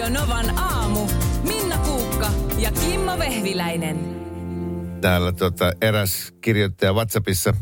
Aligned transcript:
Radio 0.00 0.20
Novan 0.20 0.58
aamu. 0.58 1.06
Minna 1.42 1.78
Kuukka 1.78 2.30
ja 2.58 2.72
Kimmo 2.72 3.18
Vehviläinen. 3.18 4.16
Täällä 5.00 5.32
tota, 5.32 5.72
eräs 5.82 6.32
kirjoittaja 6.40 6.92
WhatsAppissa, 6.92 7.54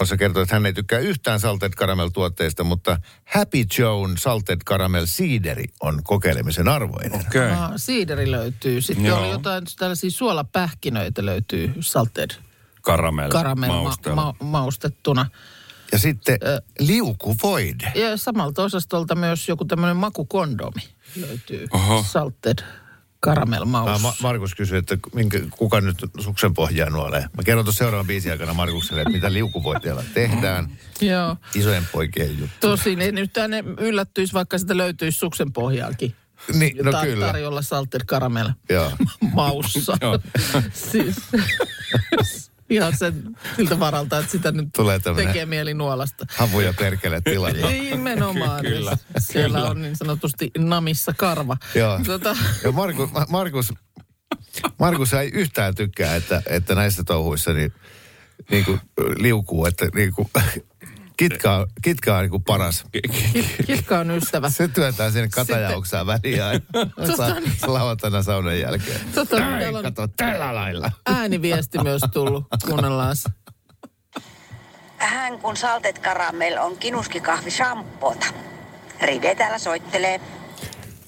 jossa 0.00 0.16
kertoo, 0.16 0.42
että 0.42 0.54
hän 0.54 0.66
ei 0.66 0.72
tykkää 0.72 0.98
yhtään 0.98 1.40
Salted 1.40 1.72
Caramel-tuotteista, 1.72 2.64
mutta 2.64 2.96
Happy 3.24 3.64
Joan 3.78 4.18
Salted 4.18 4.60
Caramel 4.66 5.06
Siideri 5.06 5.64
on 5.80 6.02
kokeilemisen 6.02 6.68
arvoinen. 6.68 7.14
Okei. 7.14 7.26
Okay. 7.26 7.50
Ah, 7.50 7.72
siideri 7.76 8.30
löytyy. 8.30 8.80
Sitten 8.80 9.06
Joo. 9.06 9.18
oli 9.18 9.30
jotain 9.30 9.64
tällaisia 9.78 10.10
suolapähkinöitä 10.10 11.26
löytyy 11.26 11.72
salted 11.80 12.30
Karamell. 12.82 13.30
caramel 13.30 13.70
ma- 13.70 14.14
ma- 14.14 14.34
maustettuna. 14.40 15.26
Ja 15.92 15.98
sitten 15.98 16.38
liukuvoide. 16.78 17.92
Ja 17.94 18.16
samalta 18.16 18.62
osastolta 18.62 19.14
myös 19.14 19.48
joku 19.48 19.64
tämmöinen 19.64 19.96
makukondomi 19.96 20.82
löytyy. 21.16 21.66
Oho. 21.72 22.04
Salted 22.08 22.58
caramel 23.24 23.64
maus. 23.64 23.90
Ah, 23.90 24.00
Ma- 24.00 24.14
Markus 24.22 24.54
kysyi, 24.54 24.78
että 24.78 24.98
minkä, 25.14 25.40
kuka 25.50 25.80
nyt 25.80 25.96
suksen 26.20 26.54
pohjaa 26.54 26.90
nuolee. 26.90 27.20
Mä 27.36 27.42
kerron 27.44 27.64
tuossa 27.64 27.78
seuraavan 27.78 28.06
biisin 28.06 28.32
aikana 28.32 28.54
Markukselle, 28.54 29.02
että 29.02 29.12
mitä 29.12 29.32
liukuvoiteella 29.32 30.02
tehdään. 30.14 30.68
Joo. 31.00 31.36
Isojen 31.54 31.86
poikien 31.92 32.38
juttu. 32.38 32.56
Tosin 32.60 33.00
ei 33.00 33.12
nyt 33.12 33.32
tänne 33.32 33.64
yllättyisi, 33.80 34.32
vaikka 34.32 34.58
sitä 34.58 34.76
löytyisi 34.76 35.18
suksen 35.18 35.52
pohjaakin. 35.52 36.14
Niin, 36.54 36.76
no 36.82 36.92
Ta- 36.92 37.02
kyllä. 37.02 37.26
Tarjolla 37.26 37.62
salted 37.62 38.00
caramel 38.06 38.50
Joo. 38.68 38.92
maussa. 39.34 39.96
Joo. 40.00 40.18
siis, 40.90 41.16
ihan 42.74 42.96
sen 42.96 43.36
siltä 43.56 43.78
varalta, 43.80 44.18
että 44.18 44.32
sitä 44.32 44.52
nyt 44.52 44.68
Tulee 44.76 44.98
tekee 45.16 45.46
mieli 45.46 45.74
nuolasta. 45.74 46.26
Havu 46.36 46.60
ja 46.60 46.72
perkele 46.78 47.20
tilalla. 47.20 47.70
Nimenomaan. 47.70 48.60
Kyllä, 48.62 48.96
Siellä 49.18 49.58
kyllä. 49.58 49.70
on 49.70 49.82
niin 49.82 49.96
sanotusti 49.96 50.50
namissa 50.58 51.12
karva. 51.16 51.56
Joo. 51.74 52.00
Tota, 52.06 52.36
Ja 52.64 52.72
Markus, 52.72 53.12
Ma- 53.12 53.26
Markus, 53.30 53.72
Markus 54.78 55.12
ei 55.12 55.28
yhtään 55.34 55.74
tykkää, 55.74 56.16
että, 56.16 56.42
että 56.46 56.74
näissä 56.74 57.04
touhuissa 57.04 57.52
niin, 57.52 57.72
niin 58.50 58.64
kuin 58.64 58.80
liukuu, 59.18 59.66
että 59.66 59.88
niin 59.94 60.12
kuin, 60.12 60.28
kitka, 61.16 61.56
on- 61.56 61.66
kitka 61.82 62.16
on 62.16 62.22
niin 62.22 62.30
kuin 62.30 62.44
paras. 62.44 62.84
Kitka 63.66 63.98
on 63.98 64.10
ystävä. 64.10 64.50
Se 64.50 64.68
työntää 64.68 65.10
sinne 65.10 65.28
katajauksaa 65.28 66.06
väliin 66.06 66.44
aina. 66.44 66.60
Sa- 67.16 67.72
lauantaina 67.72 68.22
saunan 68.22 68.60
jälkeen. 68.60 69.00
Tota, 69.14 69.38
Näin, 69.38 69.58
täällä 69.60 69.78
on 69.78 69.84
kato, 69.84 70.08
tällä 70.08 70.54
lailla. 70.54 70.92
ääniviesti 71.06 71.78
myös 71.82 72.02
tullut. 72.12 72.44
Kuunnellaan. 72.66 73.16
Hän 74.98 75.38
kun 75.38 75.56
saltet 75.56 75.98
karamell 75.98 76.56
on 76.58 76.78
kinuskikahvi 76.78 77.50
shampoota. 77.50 78.26
Ride 79.02 79.34
täällä 79.34 79.58
soittelee. 79.58 80.20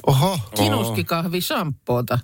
Oho, 0.07 0.39
Kinuskikahvi 0.57 1.41
shampoota. 1.41 2.19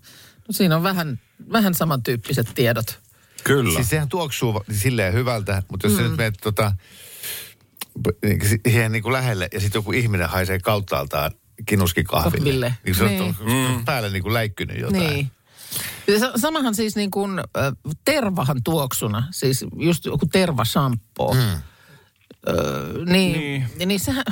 No 0.49 0.53
siinä 0.53 0.77
on 0.77 0.83
vähän, 0.83 1.21
vähän 1.53 1.75
samantyyppiset 1.75 2.47
tiedot. 2.55 2.99
Kyllä. 3.45 3.75
siis 3.75 3.89
sehän 3.91 4.09
tuoksuu 4.09 4.65
silleen 4.73 5.13
hyvältä, 5.15 5.63
mutta 5.71 5.87
jos 5.87 5.93
mm. 5.97 6.03
sä 6.03 6.09
nyt 6.09 6.17
menet 6.17 6.35
tota, 6.43 6.63
niin, 6.63 6.79
siihen 8.69 8.93
niin 8.93 9.03
kuin 9.03 9.13
lähelle 9.13 9.49
ja 9.53 9.61
sitten 9.61 9.79
joku 9.79 9.93
ihminen 9.93 10.29
haisee 10.29 10.59
kauttaaltaan 10.59 11.31
kinuskikahville. 11.67 12.37
Kahville. 12.39 12.75
Niin 12.85 12.95
se 12.95 13.05
on 13.05 13.11
Niin. 13.11 13.35
mm. 13.79 13.85
päälle 13.85 14.11
niin 14.11 14.23
kuin 14.23 14.35
läikkynyt 14.35 14.79
jotain. 14.79 15.03
Niin. 15.15 15.31
Samahan 16.37 16.75
siis 16.75 16.97
niin 16.97 17.11
kuin 17.11 17.41
tervahan 18.05 18.63
tuoksuna, 18.65 19.27
siis 19.31 19.65
just 19.77 20.05
joku 20.05 20.27
tervashampoo. 20.27 21.35
Mm. 21.35 21.41
Öö, 22.49 23.05
niin, 23.05 23.33
Niin. 23.41 23.89
niin. 23.89 24.01
sehän, 24.01 24.25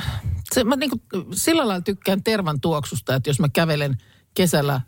se, 0.53 0.63
mä 0.63 0.75
niin 0.75 0.89
kuin, 0.89 1.01
sillä 1.33 1.67
lailla 1.67 1.81
tykkään 1.83 2.23
tervan 2.23 2.61
tuoksusta, 2.61 3.15
että 3.15 3.29
jos 3.29 3.39
mä 3.39 3.49
kävelen 3.53 3.97
kesällä, 4.33 4.81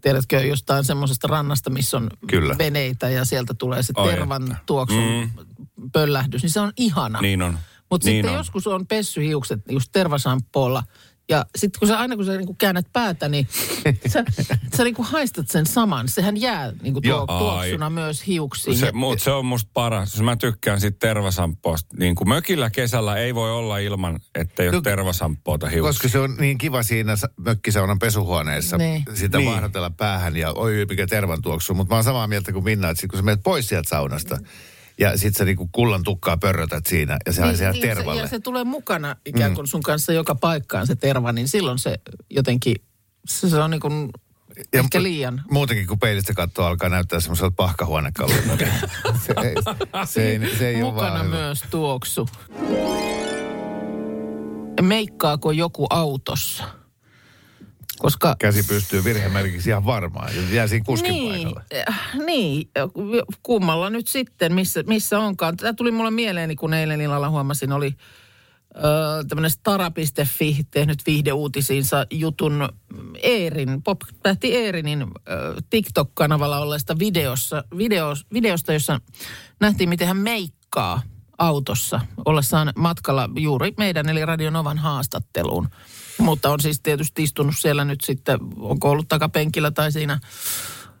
tiedätkö, 0.00 0.40
jostain 0.40 0.84
semmoisesta 0.84 1.28
rannasta, 1.28 1.70
missä 1.70 1.96
on 1.96 2.10
Kyllä. 2.26 2.58
veneitä 2.58 3.08
ja 3.08 3.24
sieltä 3.24 3.54
tulee 3.54 3.82
se 3.82 3.92
Ai 3.96 4.08
tervan 4.08 4.42
että. 4.42 4.56
tuoksun 4.66 5.02
Mm. 5.04 5.90
pöllähdys, 5.92 6.42
niin 6.42 6.50
se 6.50 6.60
on 6.60 6.72
ihana. 6.76 7.20
Niin 7.20 7.42
on. 7.42 7.58
Mutta 7.90 8.04
niin 8.06 8.16
sitten 8.16 8.30
on. 8.30 8.36
joskus 8.36 8.66
on 8.66 8.86
pessyhiukset 8.86 9.60
just 9.70 9.88
tervasampoolla. 9.92 10.82
Ja 11.28 11.46
sitten 11.56 11.78
kun 11.78 11.88
sä 11.88 11.98
aina 11.98 12.16
kun 12.16 12.24
sä 12.24 12.36
niinku 12.36 12.54
käännät 12.58 12.86
päätä, 12.92 13.28
niin 13.28 13.48
sä, 14.12 14.24
sä 14.76 14.84
niinku 14.84 15.02
haistat 15.02 15.48
sen 15.48 15.66
saman. 15.66 16.08
Sehän 16.08 16.40
jää 16.40 16.72
niinku 16.82 17.00
Joo. 17.04 17.26
tuo, 17.26 17.38
tuoksuna 17.38 17.90
myös 17.90 18.26
hiuksiin. 18.26 18.78
Se, 18.78 18.92
mut 18.92 19.20
se 19.20 19.30
on 19.30 19.46
musta 19.46 19.70
paras. 19.74 20.20
Mä 20.20 20.36
tykkään 20.36 20.80
siitä 20.80 20.96
tervasampoosta. 21.00 21.96
Niin 21.98 22.14
kuin 22.14 22.28
mökillä 22.28 22.70
kesällä 22.70 23.16
ei 23.16 23.34
voi 23.34 23.52
olla 23.52 23.78
ilman, 23.78 24.20
ettei 24.34 24.68
ole 24.68 24.76
No, 24.76 24.80
tervasamppoota 24.82 25.68
hiuksiin. 25.68 25.88
Koska 25.88 26.08
se 26.08 26.18
on 26.18 26.36
niin 26.40 26.58
kiva 26.58 26.82
siinä 26.82 27.16
sa- 27.16 27.28
mökkisaunan 27.36 27.98
pesuhuoneessa 27.98 28.76
Niin. 28.76 29.02
sitä 29.14 29.38
Niin. 29.38 29.50
vaahdotella 29.50 29.90
päähän 29.90 30.36
ja 30.36 30.52
oi 30.52 30.86
mikä 30.88 31.06
tervan 31.06 31.42
tuoksu. 31.42 31.74
Mutta 31.74 31.92
mä 31.94 31.96
oon 31.96 32.04
samaa 32.04 32.26
mieltä 32.26 32.52
kuin 32.52 32.64
Minna, 32.64 32.90
että 32.90 33.00
sit 33.00 33.10
kun 33.10 33.18
sä 33.18 33.22
menet 33.24 33.42
pois 33.42 33.68
sieltä 33.68 33.88
saunasta 33.88 34.38
ja 35.00 35.18
sit 35.18 35.36
sä 35.36 35.44
niinku 35.44 35.68
kullan 35.72 36.02
tukkaa 36.02 36.36
pörrötät 36.36 36.86
siinä 36.86 37.16
ja 37.26 37.32
se 37.32 37.42
on 37.44 37.56
siellä 37.56 37.74
se, 37.74 37.80
tervalle. 37.80 38.20
ja 38.20 38.26
se 38.26 38.38
tulee 38.40 38.64
mukana 38.64 39.16
ikään 39.26 39.54
kuin 39.54 39.66
sun 39.66 39.82
kanssa 39.82 40.12
joka 40.12 40.34
paikkaan 40.34 40.86
se 40.86 40.96
terva, 40.96 41.32
niin 41.32 41.48
silloin 41.48 41.78
se 41.78 41.96
jotenkin, 42.30 42.76
se, 43.28 43.50
se 43.50 43.56
on 43.58 43.70
niin 43.70 43.80
kuin 43.80 44.10
Ja 44.72 44.80
ehkä 44.80 45.02
liian. 45.02 45.42
Muutenkin 45.50 45.86
kun 45.86 45.98
peilistä 45.98 46.34
katsoo, 46.34 46.66
alkaa 46.66 46.88
näyttää 46.88 47.20
semmoiselta 47.20 47.54
pahkahuonekalulta. 47.56 48.56
se, 49.26 49.34
ei, 49.42 49.54
se, 50.06 50.28
ei, 50.30 50.56
se 50.58 50.68
ei 50.68 50.82
ole 50.82 50.92
Mukana 50.92 51.22
hyvä. 51.22 51.36
myös 51.36 51.64
tuoksu. 51.70 52.28
Meikkaako 54.82 55.50
joku 55.52 55.86
autossa? 55.90 56.64
Koska 57.98 58.36
Käsi 58.38 58.62
pystyy 58.62 59.04
virhemerkiksi 59.04 59.70
ihan 59.70 59.84
varmaan. 59.84 60.36
Ja 60.36 60.42
jää 60.54 60.66
siinä 60.66 60.84
kuskin 60.84 61.12
niin, 61.12 61.32
paikalle. 61.32 61.64
äh, 61.88 62.10
niin, 62.26 62.68
kummalla 63.42 63.90
nyt 63.90 64.08
sitten, 64.08 64.54
missä, 64.54 64.82
missä 64.86 65.18
onkaan. 65.18 65.56
Tämä 65.56 65.72
tuli 65.72 65.90
mulle 65.90 66.10
mieleeni, 66.10 66.56
kun 66.56 66.74
eilen 66.74 67.00
illalla 67.00 67.30
huomasin, 67.30 67.72
oli 67.72 67.94
ö, 68.76 68.80
tämmöinen 69.28 69.50
stara.fi 69.50 70.66
tehnyt 70.70 70.98
viihdeuutisiinsa 71.06 72.06
jutun 72.10 72.68
Eerin, 73.22 73.82
pop-tähti 73.82 74.54
Eerinin 74.54 75.02
ö, 75.02 75.06
TikTok-kanavalla 75.70 76.58
olleesta 76.58 76.98
videossa, 76.98 77.64
videos, 77.78 78.26
videosta, 78.32 78.72
jossa 78.72 79.00
nähtiin, 79.60 79.88
miten 79.88 80.08
hän 80.08 80.16
meikkaa 80.16 81.02
autossa 81.38 82.00
ollessaan 82.24 82.72
matkalla 82.76 83.28
juuri 83.36 83.74
meidän 83.78 84.08
eli 84.08 84.24
Radionovan 84.24 84.78
haastatteluun. 84.78 85.68
Mutta 86.18 86.50
on 86.50 86.60
siis 86.60 86.80
tietysti 86.80 87.22
istunut 87.22 87.54
siellä 87.58 87.84
nyt 87.84 88.00
sitten, 88.00 88.38
onko 88.56 88.90
ollut 88.90 89.08
takapenkillä 89.08 89.70
tai 89.70 89.92
siinä, 89.92 90.20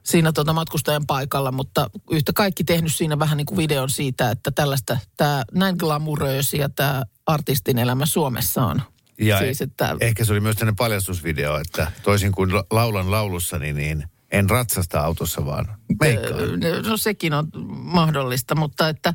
siinä 0.02 0.32
tota 0.32 0.52
matkustajan 0.52 1.06
paikalla, 1.06 1.52
mutta 1.52 1.90
yhtä 2.10 2.32
kaikki 2.32 2.64
tehnyt 2.64 2.94
siinä 2.94 3.18
vähän 3.18 3.36
niin 3.36 3.46
kuin 3.46 3.58
videon 3.58 3.90
siitä, 3.90 4.30
että 4.30 4.50
tällaista, 4.50 4.98
tämä 5.16 5.44
näin 5.52 5.76
glamouröösiä 5.78 6.68
tämä 6.68 7.02
artistin 7.26 7.78
elämä 7.78 8.06
Suomessa 8.06 8.64
on. 8.64 8.82
Ja 9.20 9.38
siis, 9.38 9.62
että, 9.62 9.96
ehkä 10.00 10.24
se 10.24 10.32
oli 10.32 10.40
myös 10.40 10.56
tämmöinen 10.56 10.76
paljastusvideo, 10.76 11.58
että 11.58 11.92
toisin 12.02 12.32
kuin 12.32 12.54
la- 12.54 12.66
laulan 12.70 13.10
laulussani, 13.10 13.72
niin 13.72 14.04
en 14.32 14.50
ratsasta 14.50 15.00
autossa, 15.00 15.46
vaan 15.46 15.66
meikkaan. 16.00 16.60
No 16.88 16.96
sekin 16.96 17.32
on 17.34 17.48
mahdollista, 17.68 18.54
mutta 18.54 18.88
että 18.88 19.14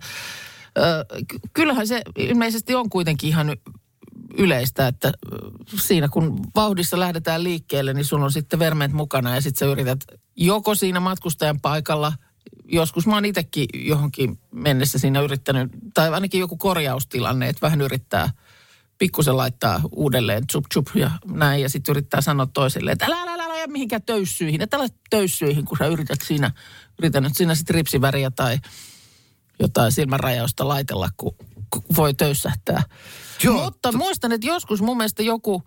kyllähän 1.53 1.87
se 1.87 2.01
ilmeisesti 2.17 2.75
on 2.75 2.89
kuitenkin 2.89 3.29
ihan 3.29 3.55
yleistä, 4.37 4.87
että 4.87 5.11
siinä 5.81 6.07
kun 6.07 6.39
vauhdissa 6.55 6.99
lähdetään 6.99 7.43
liikkeelle, 7.43 7.93
niin 7.93 8.05
sulla 8.05 8.25
on 8.25 8.31
sitten 8.31 8.59
vermeet 8.59 8.91
mukana 8.91 9.35
ja 9.35 9.41
sitten 9.41 9.67
sä 9.67 9.71
yrität 9.71 9.99
joko 10.35 10.75
siinä 10.75 10.99
matkustajan 10.99 11.61
paikalla, 11.61 12.13
joskus 12.65 13.07
mä 13.07 13.13
oon 13.13 13.25
itsekin 13.25 13.67
johonkin 13.73 14.39
mennessä 14.51 14.99
siinä 14.99 15.21
yrittänyt, 15.21 15.71
tai 15.93 16.09
ainakin 16.09 16.39
joku 16.39 16.57
korjaustilanne, 16.57 17.49
että 17.49 17.61
vähän 17.61 17.81
yrittää 17.81 18.29
pikkusen 18.97 19.37
laittaa 19.37 19.81
uudelleen 19.91 20.47
chup 20.47 20.65
chup 20.73 20.87
ja 20.95 21.11
näin 21.25 21.61
ja 21.61 21.69
sitten 21.69 21.93
yrittää 21.93 22.21
sanoa 22.21 22.45
toiselle, 22.45 22.91
että 22.91 23.05
älä, 23.05 23.21
älä, 23.21 23.33
älä, 23.33 23.43
älä 23.43 23.67
mihinkään 23.67 24.01
töyssyihin, 24.01 24.61
että 24.61 24.77
älä 24.77 24.87
töyssyihin, 25.09 25.65
kun 25.65 25.77
sä 25.77 25.87
yrität 25.87 26.21
siinä, 26.21 26.51
yritän 26.99 27.23
nyt 27.23 27.35
siinä 27.35 27.55
sitten 27.55 27.73
ripsiväriä 27.73 28.31
tai 28.31 28.57
jotain 29.59 29.91
silmänrajausta 29.91 30.67
laitella, 30.67 31.09
kun, 31.17 31.35
kun 31.69 31.83
voi 31.97 32.13
töyssähtää. 32.13 32.83
Joo, 33.43 33.63
Mutta 33.63 33.91
muistan, 33.91 34.31
että 34.31 34.47
joskus 34.47 34.81
mun 34.81 34.97
mielestä 34.97 35.23
joku, 35.23 35.63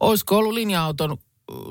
olisiko 0.00 0.38
ollut 0.38 0.54
linja-auton, 0.54 1.18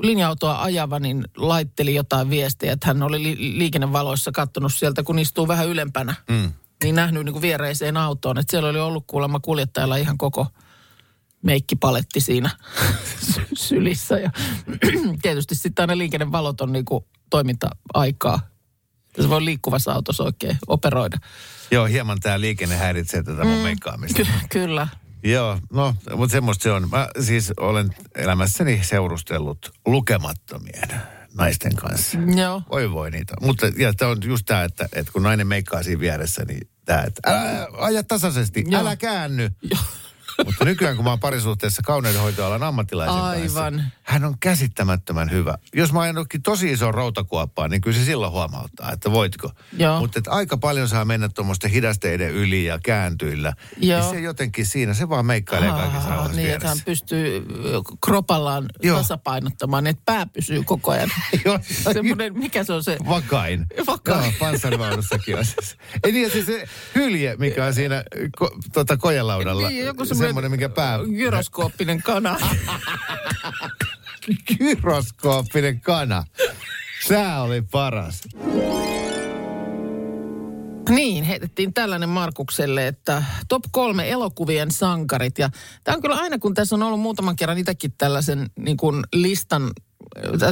linja-autoa 0.02 0.62
ajava, 0.62 0.98
niin 0.98 1.24
laitteli 1.36 1.94
jotain 1.94 2.30
viestiä, 2.30 2.72
että 2.72 2.86
hän 2.86 3.02
oli 3.02 3.22
li- 3.22 3.58
liikennevaloissa 3.58 4.32
kattonut 4.32 4.74
sieltä, 4.74 5.02
kun 5.02 5.18
istuu 5.18 5.48
vähän 5.48 5.68
ylempänä. 5.68 6.14
Mm. 6.28 6.52
Niin 6.82 6.94
nähnyt 6.94 7.24
niin 7.24 7.32
kuin 7.32 7.42
viereiseen 7.42 7.96
autoon, 7.96 8.38
että 8.38 8.50
siellä 8.50 8.68
oli 8.68 8.80
ollut 8.80 9.04
kuulemma 9.06 9.40
kuljettajalla 9.40 9.96
ihan 9.96 10.18
koko 10.18 10.46
meikkipaletti 11.42 12.20
siinä 12.20 12.50
sy- 13.34 13.48
sylissä. 13.56 14.18
Ja 14.18 14.30
tietysti 15.22 15.54
sitten 15.54 15.82
aina 15.82 15.98
liikennevalot 15.98 16.60
on 16.60 16.72
niin 16.72 16.84
kuin 16.84 17.04
toiminta-aikaa. 17.30 18.40
Se 19.20 19.28
voi 19.28 19.44
liikkuvassa 19.44 19.92
autossa 19.92 20.24
oikein 20.24 20.58
operoida. 20.66 21.18
Joo, 21.70 21.86
hieman 21.86 22.20
tämä 22.20 22.40
liikenne 22.40 22.76
häiritsee 22.76 23.22
tätä 23.22 23.44
mun 23.44 23.58
meikkaamista. 23.58 24.16
Ky- 24.22 24.28
kyllä. 24.50 24.88
Joo, 25.22 25.58
no, 25.72 25.94
mutta 26.16 26.32
semmoista 26.32 26.62
se 26.62 26.72
on. 26.72 26.90
Mä 26.90 27.08
siis 27.20 27.52
olen 27.56 27.94
elämässäni 28.14 28.80
seurustellut 28.84 29.72
lukemattomien 29.86 30.88
naisten 31.34 31.76
kanssa. 31.76 32.18
Joo. 32.36 32.62
Voi 32.70 32.92
voi 32.92 33.10
niitä. 33.10 33.34
Mutta 33.40 33.66
ja 33.76 33.94
tämä 33.94 34.10
on 34.10 34.18
just 34.24 34.46
tämä, 34.46 34.64
että, 34.64 34.88
että 34.92 35.12
kun 35.12 35.22
nainen 35.22 35.46
meikkaa 35.46 35.82
siinä 35.82 36.00
vieressä, 36.00 36.44
niin 36.44 36.68
tämä, 36.84 37.02
että 37.02 37.20
älä 37.26 37.68
aja 37.72 38.02
tasaisesti, 38.02 38.64
Joo. 38.66 38.80
älä 38.80 38.96
käänny. 38.96 39.50
Mutta 40.44 40.64
nykyään, 40.64 40.96
kun 40.96 41.04
mä 41.04 41.10
oon 41.10 41.20
parisuhteessa 41.20 41.82
kauneudenhoitoalan 41.82 42.62
ammattilaisen 42.62 43.14
kanssa, 43.20 43.64
Aivan. 43.64 43.84
hän 44.02 44.24
on 44.24 44.38
käsittämättömän 44.40 45.30
hyvä. 45.30 45.58
Jos 45.74 45.92
mä 45.92 46.00
ajan 46.00 46.16
tosi 46.42 46.72
iso 46.72 46.92
routakuoppaa, 46.92 47.68
niin 47.68 47.80
kyllä 47.80 47.98
se 47.98 48.04
silloin 48.04 48.32
huomauttaa, 48.32 48.92
että 48.92 49.10
voitko. 49.12 49.50
Mutta 49.98 50.20
aika 50.26 50.56
paljon 50.56 50.88
saa 50.88 51.04
mennä 51.04 51.28
tuommoisten 51.28 51.70
hidasteiden 51.70 52.30
yli 52.30 52.64
ja 52.64 52.78
kääntyillä. 52.82 53.52
Joo. 53.78 53.98
Ja 53.98 54.10
se 54.10 54.20
jotenkin 54.20 54.66
siinä, 54.66 54.94
se 54.94 55.08
vaan 55.08 55.26
meikkailee 55.26 55.70
kaikissa 55.70 55.98
Ah, 55.98 56.08
rauhassa 56.10 56.36
niin, 56.36 56.50
että 56.54 56.68
hän 56.68 56.78
pystyy 56.84 57.46
kropallaan 58.04 58.66
Joo. 58.82 58.98
tasapainottamaan, 58.98 59.84
niin 59.84 59.90
että 59.90 60.02
pää 60.06 60.26
pysyy 60.26 60.62
koko 60.62 60.90
ajan. 60.90 61.10
Joo. 61.44 61.58
Semmoinen, 61.92 62.38
mikä 62.38 62.64
se 62.64 62.72
on 62.72 62.84
se? 62.84 62.96
Vakain. 63.08 63.66
Vakain. 63.86 64.22
Joo, 64.24 64.32
panssarivaunnussakin 64.38 65.38
on 65.38 65.44
se. 65.44 65.54
Ei 66.04 66.12
niin, 66.12 66.30
siis 66.30 66.46
se 66.46 66.64
hylje, 66.94 67.36
mikä 67.38 67.64
on 67.66 67.74
siinä 67.74 68.04
ko, 68.38 68.50
tota, 68.72 68.96
kojelaudalla. 68.96 69.68
Niin, 69.68 69.86
joku 69.86 70.04
semmoinen, 70.04 70.25
semmoinen 70.28 70.50
mikä 70.50 70.68
pää... 70.68 70.98
gyroskooppinen 71.16 72.02
kana. 72.02 72.38
Gyroskooppinen 74.58 75.80
kana. 75.80 76.24
Sää 77.08 77.42
oli 77.42 77.62
paras. 77.62 78.20
Niin, 80.90 81.24
heitettiin 81.24 81.74
tällainen 81.74 82.08
Markukselle, 82.08 82.86
että 82.86 83.22
top 83.48 83.62
kolme 83.70 84.10
elokuvien 84.10 84.70
sankarit. 84.70 85.38
Ja 85.38 85.50
tämä 85.84 85.96
on 85.96 86.02
kyllä 86.02 86.16
aina, 86.16 86.38
kun 86.38 86.54
tässä 86.54 86.76
on 86.76 86.82
ollut 86.82 87.00
muutaman 87.00 87.36
kerran 87.36 87.58
itsekin 87.58 87.92
tällaisen 87.98 88.50
niin 88.58 88.76
kuin 88.76 89.04
listan, 89.12 89.70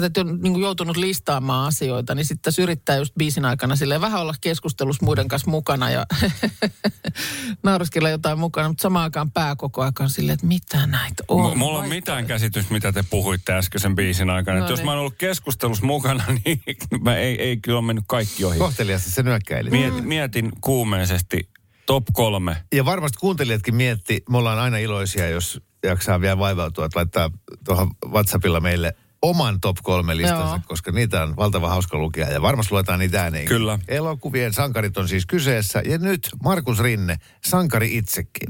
että 0.07 0.21
on 0.21 0.39
niin 0.43 0.61
joutunut 0.61 0.97
listaamaan 0.97 1.69
asioita, 1.69 2.15
niin 2.15 2.25
sitten 2.25 2.43
tässä 2.43 2.63
yrittää 2.63 2.97
just 2.97 3.15
biisin 3.19 3.45
aikana 3.45 3.77
silleen 3.77 4.01
vähän 4.01 4.21
olla 4.21 4.35
keskustelussa 4.41 5.07
muiden 5.07 5.29
kanssa 5.29 5.51
mukana 5.51 5.91
ja 5.91 6.07
nauriskella 7.63 8.11
jotain 8.11 8.39
mukana, 8.39 8.69
mutta 8.69 8.83
samaan 8.83 9.03
aikaan 9.05 9.31
pää 9.31 9.57
koko 9.57 9.83
ajan 9.83 10.11
silleen, 10.11 10.35
että 10.35 10.47
mitä 10.47 10.87
näitä 10.87 11.25
on. 11.29 11.57
M- 11.57 11.59
mulla 11.59 11.79
on 11.79 11.89
mitään 11.89 12.27
käsitystä, 12.27 12.73
mitä 12.73 12.93
te 12.93 13.05
puhuitte 13.11 13.53
äskeisen 13.53 13.95
biisin 13.95 14.31
aikana. 14.31 14.59
No 14.59 14.65
No 14.65 14.71
jos 14.71 14.79
niin. 14.79 14.87
mä 14.87 14.93
oon 14.93 15.01
ollut 15.01 15.15
keskustelussa 15.19 15.87
mukana, 15.87 16.25
niin 16.45 16.61
mä 17.01 17.17
ei, 17.17 17.43
ei 17.43 17.57
kyllä 17.57 17.79
ole 17.79 17.87
mennyt 17.87 18.05
kaikki 18.09 18.45
ohi. 18.45 18.59
Kohteliasti 18.59 19.11
se 19.11 19.23
nyökkäili. 19.23 19.71
Miet, 19.71 20.05
mietin 20.05 20.53
kuumeisesti 20.61 21.49
top 21.87 22.05
kolme. 22.13 22.57
Ja 22.75 22.85
varmasti 22.85 23.19
kuuntelijatkin 23.21 23.75
mietti, 23.75 24.23
me 24.31 24.39
ollaan 24.39 24.59
aina 24.59 24.79
iloisia, 24.79 25.29
jos 25.29 25.61
jaksaa 25.83 26.21
vielä 26.21 26.39
vaivautua, 26.39 26.85
että 26.85 26.99
laittaa 26.99 27.31
tuohon 27.65 27.91
WhatsAppilla 28.07 28.61
meille 28.61 28.97
oman 29.25 29.61
top 29.61 29.77
kolme 29.83 30.17
listansa, 30.17 30.55
Joo. 30.55 30.61
koska 30.67 30.93
niitä 30.93 31.23
on 31.23 31.37
valtava 31.37 31.69
hauska 31.69 31.99
lukea 31.99 32.29
ja 32.31 32.43
varmasti 32.43 32.73
luetaan 32.73 32.99
niitä 32.99 33.23
ääneen. 33.23 33.45
Kyllä. 33.45 33.79
Elokuvien 33.89 34.53
sankarit 34.53 34.97
on 34.97 35.09
siis 35.09 35.27
kyseessä 35.27 35.83
ja 35.85 35.99
nyt 35.99 36.29
Markus 36.45 36.79
Rinne, 36.79 37.17
sankari 37.45 37.97
itsekin, 37.97 38.49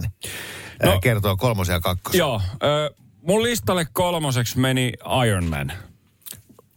no. 0.83 0.93
No. 0.93 1.01
kertoo 1.01 1.37
kolmosen 1.37 1.73
ja 1.73 1.81
kakkosen. 1.81 2.19
Joo, 2.19 2.41
ö, 2.63 2.95
mun 3.23 3.43
listalle 3.43 3.87
kolmoseksi 3.93 4.59
meni 4.59 4.93
Iron 5.27 5.45
Man. 5.45 5.73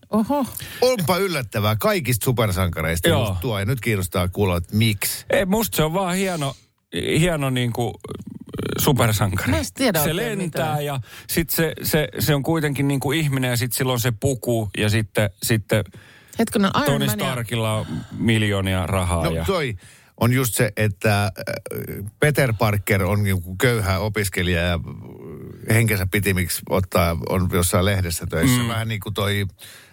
Oho, 0.10 0.46
Onpa 0.82 1.18
yllättävää 1.18 1.76
kaikista 1.76 2.24
supersankareista 2.26 3.10
Joo. 3.10 3.38
tuo 3.42 3.60
ja 3.60 3.66
nyt 3.66 3.82
kiinnostaa 3.82 4.28
kuulla, 4.28 4.58
että 4.58 4.76
miksi. 4.76 5.26
Ei, 5.30 5.46
musta 5.46 5.76
se 5.76 5.84
on 5.84 5.94
vaan 5.94 6.16
hieno, 6.16 6.56
hieno 7.20 7.50
niinku 7.50 8.00
supersankari. 8.78 9.52
Mä 9.52 9.58
tiedä 9.74 10.04
se 10.04 10.16
lentää 10.16 10.36
mitään. 10.36 10.86
ja 10.86 11.00
sit 11.28 11.50
se, 11.50 11.74
se, 11.84 12.08
se 12.20 12.36
on 12.36 12.44
kuitenkin 12.44 12.88
niinku 12.88 13.12
ihminen 13.12 13.50
ja 13.50 13.58
sit 13.58 13.74
sillä 13.74 13.94
on 13.94 14.00
se 14.00 14.14
puku 14.20 14.70
ja 14.78 14.90
sitten, 14.90 15.30
sitten 15.44 15.84
hetkinen, 16.40 16.72
Iron 16.76 16.86
Tony. 16.86 17.10
Starkilla 17.10 17.74
on 17.74 17.86
miljoonia 18.18 18.88
rahaa. 18.88 19.24
No 19.24 19.32
ja... 19.32 19.46
toi 19.46 19.76
on 20.20 20.34
just 20.34 20.56
se, 20.56 20.72
että 20.78 21.24
äh, 21.24 21.32
Peter 22.20 22.54
Parker 22.54 23.04
on 23.04 23.28
joku 23.28 23.56
köyhä 23.56 24.00
opiskelija 24.00 24.62
ja 24.62 24.80
henkensä 25.70 26.08
pitimiksi 26.12 26.62
ottaa, 26.70 27.18
on 27.30 27.50
jossain 27.54 27.86
lehdessä 27.86 28.26
töissä. 28.26 28.62
Mm. 28.62 28.68
Vähän 28.68 28.88
niin 28.88 29.00
kuin 29.00 29.14
toi 29.14 29.46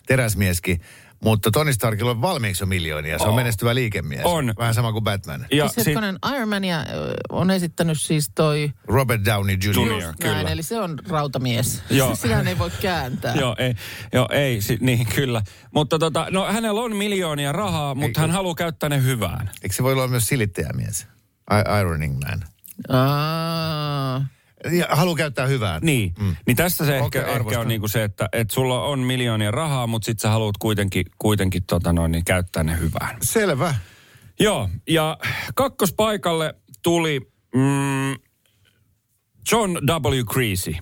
teräsmieskin. 0.06 0.80
Mutta 1.24 1.50
Tony 1.50 1.72
Starkilla 1.72 2.10
on 2.10 2.22
valmiiksi 2.22 2.62
jo 2.62 2.66
miljoonia. 2.66 3.18
Se 3.18 3.24
on 3.24 3.30
On. 3.30 3.36
menestyvä 3.36 3.74
liikemies. 3.74 4.20
On. 4.24 4.54
Vähän 4.58 4.74
sama 4.74 4.92
kuin 4.92 5.04
Batman. 5.04 5.46
Ja 5.52 5.68
Siis 5.68 5.86
hetkonen, 5.86 6.18
Iron 6.36 6.48
Mania 6.48 6.78
on 7.28 7.50
esittänyt 7.50 8.00
siis 8.00 8.30
toi... 8.34 8.70
Robert 8.86 9.24
Downey 9.24 9.54
Jr. 9.64 9.74
Junior. 9.74 10.02
Just 10.02 10.18
kyllä. 10.20 10.34
näin, 10.34 10.48
eli 10.48 10.62
se 10.62 10.80
on 10.80 10.98
rautamies. 11.08 11.82
Joo. 11.90 12.14
Sitä 12.16 12.40
ei 12.40 12.58
voi 12.58 12.70
kääntää. 12.82 13.34
Joo, 13.34 13.56
ei, 13.58 13.74
joo, 14.12 14.28
ei 14.30 14.60
si, 14.60 14.78
niin 14.80 15.06
kyllä. 15.14 15.42
Mutta 15.74 15.98
tota, 15.98 16.26
no 16.30 16.44
hänellä 16.52 16.80
on 16.80 16.96
miljoonia 16.96 17.52
rahaa, 17.52 17.94
mutta 17.94 18.20
hän 18.20 18.30
haluaa 18.30 18.54
käyttää 18.54 18.88
ne 18.88 19.02
hyvään. 19.02 19.50
Eikö 19.62 19.74
se 19.74 19.82
voi 19.82 19.92
olla 19.92 20.08
myös 20.08 20.28
silittäjämies? 20.28 21.06
I- 21.52 21.80
Ironing 21.80 22.20
Man. 22.20 22.44
Aa. 22.88 24.26
Ja 24.72 24.86
haluaa 24.90 25.16
käyttää 25.16 25.46
hyvää. 25.46 25.78
Niin, 25.82 26.12
mm. 26.18 26.36
niin 26.46 26.56
tässä 26.56 26.86
se 26.86 27.00
Okei, 27.02 27.22
ehkä, 27.22 27.32
ehkä 27.32 27.60
on 27.60 27.68
niinku 27.68 27.88
se, 27.88 28.04
että 28.04 28.28
et 28.32 28.50
sulla 28.50 28.84
on 28.84 28.98
miljoonia 28.98 29.50
rahaa, 29.50 29.86
mutta 29.86 30.06
sit 30.06 30.20
sä 30.20 30.30
haluat 30.30 30.58
kuitenkin, 30.58 31.04
kuitenkin 31.18 31.64
tota 31.64 31.92
noin, 31.92 32.12
niin 32.12 32.24
käyttää 32.24 32.62
ne 32.62 32.78
hyvään. 32.80 33.16
Selvä. 33.22 33.74
Joo, 34.40 34.68
ja 34.88 35.18
kakkospaikalle 35.54 36.54
tuli 36.82 37.20
mm, 37.54 38.14
John 39.52 39.72
W. 39.74 40.24
Creasy. 40.32 40.74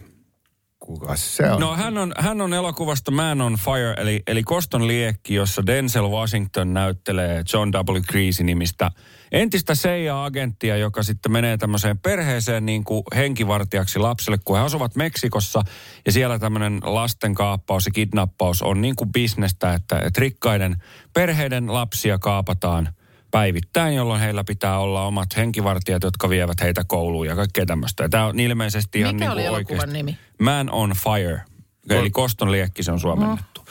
Kuka 0.87 1.17
se 1.17 1.51
on? 1.51 1.61
No 1.61 1.77
hän 1.77 1.99
on, 1.99 2.13
hän 2.19 2.41
on 2.41 2.55
elokuvasta 2.55 3.11
Man 3.11 3.41
on 3.41 3.57
Fire, 3.57 3.95
eli, 3.97 4.23
eli 4.27 4.43
Koston 4.43 4.87
liekki, 4.87 5.35
jossa 5.35 5.67
Denzel 5.67 6.11
Washington 6.11 6.75
näyttelee 6.75 7.43
John 7.53 7.71
W. 7.73 8.01
Creasy-nimistä 8.01 8.91
entistä 9.33 9.73
CIA-agenttia, 9.73 10.77
joka 10.77 11.03
sitten 11.03 11.33
menee 11.33 11.57
tämmöiseen 11.57 11.99
perheeseen 11.99 12.67
niin 12.67 12.85
kuin 12.85 13.03
henkivartijaksi 13.15 13.99
lapselle, 13.99 14.39
kun 14.45 14.57
he 14.57 14.63
asuvat 14.63 14.97
Meksikossa. 14.97 15.63
Ja 16.07 16.13
siellä 16.13 16.39
tämmöinen 16.39 16.81
lasten 16.85 17.35
kaappaus 17.35 17.87
ja 17.87 17.93
kidnappaus 17.93 18.63
on 18.63 18.81
niin 18.81 18.97
kuin 18.97 19.13
bisnestä, 19.13 19.75
että, 19.75 19.99
että 19.99 20.21
rikkaiden 20.21 20.77
perheiden 21.15 21.73
lapsia 21.73 22.19
kaapataan 22.19 22.89
päivittäin, 23.33 23.95
jolloin 23.95 24.21
heillä 24.21 24.45
pitää 24.45 24.79
olla 24.79 25.07
omat 25.07 25.37
henkivartijat, 25.37 26.03
jotka 26.03 26.29
vievät 26.29 26.61
heitä 26.61 26.85
kouluun 26.87 27.27
ja 27.27 27.37
kaikkea 27.37 27.67
tämmöistä. 27.67 28.03
Ja 28.03 28.09
tämä 28.09 28.27
on 28.27 28.41
ilmeisesti 28.41 29.01
ihan 29.01 29.15
Mikä 29.15 29.25
niin 29.25 29.33
oli 29.33 29.49
oikeasti. 29.49 29.93
nimi? 29.93 30.19
Man 30.39 30.71
on 30.71 30.93
Fire, 30.97 31.43
eli 31.91 32.11
Koston 32.11 32.53
liekki 32.53 32.83
se 32.83 32.93
on 32.93 33.01
suomennettu. 33.01 33.65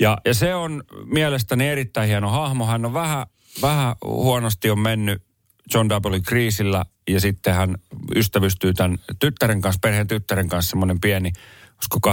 Ja, 0.00 0.18
ja 0.24 0.34
se 0.34 0.54
on 0.54 0.82
mielestäni 1.04 1.68
erittäin 1.68 2.08
hieno 2.08 2.30
hahmo. 2.30 2.66
Hän 2.66 2.84
on 2.84 2.94
vähän, 2.94 3.26
vähän 3.62 3.94
huonosti 4.04 4.70
on 4.70 4.78
mennyt 4.78 5.22
John 5.74 5.88
W. 5.88 6.20
Creasillä 6.20 6.84
ja 7.08 7.20
sitten 7.20 7.54
hän 7.54 7.74
ystävystyy 8.16 8.74
tämän 8.74 8.98
tyttären 9.18 9.60
kanssa, 9.60 9.78
perheen 9.82 10.08
tyttären 10.08 10.48
kanssa, 10.48 10.70
semmoinen 10.70 11.00
pieni, 11.00 11.32
olisiko 11.78 12.10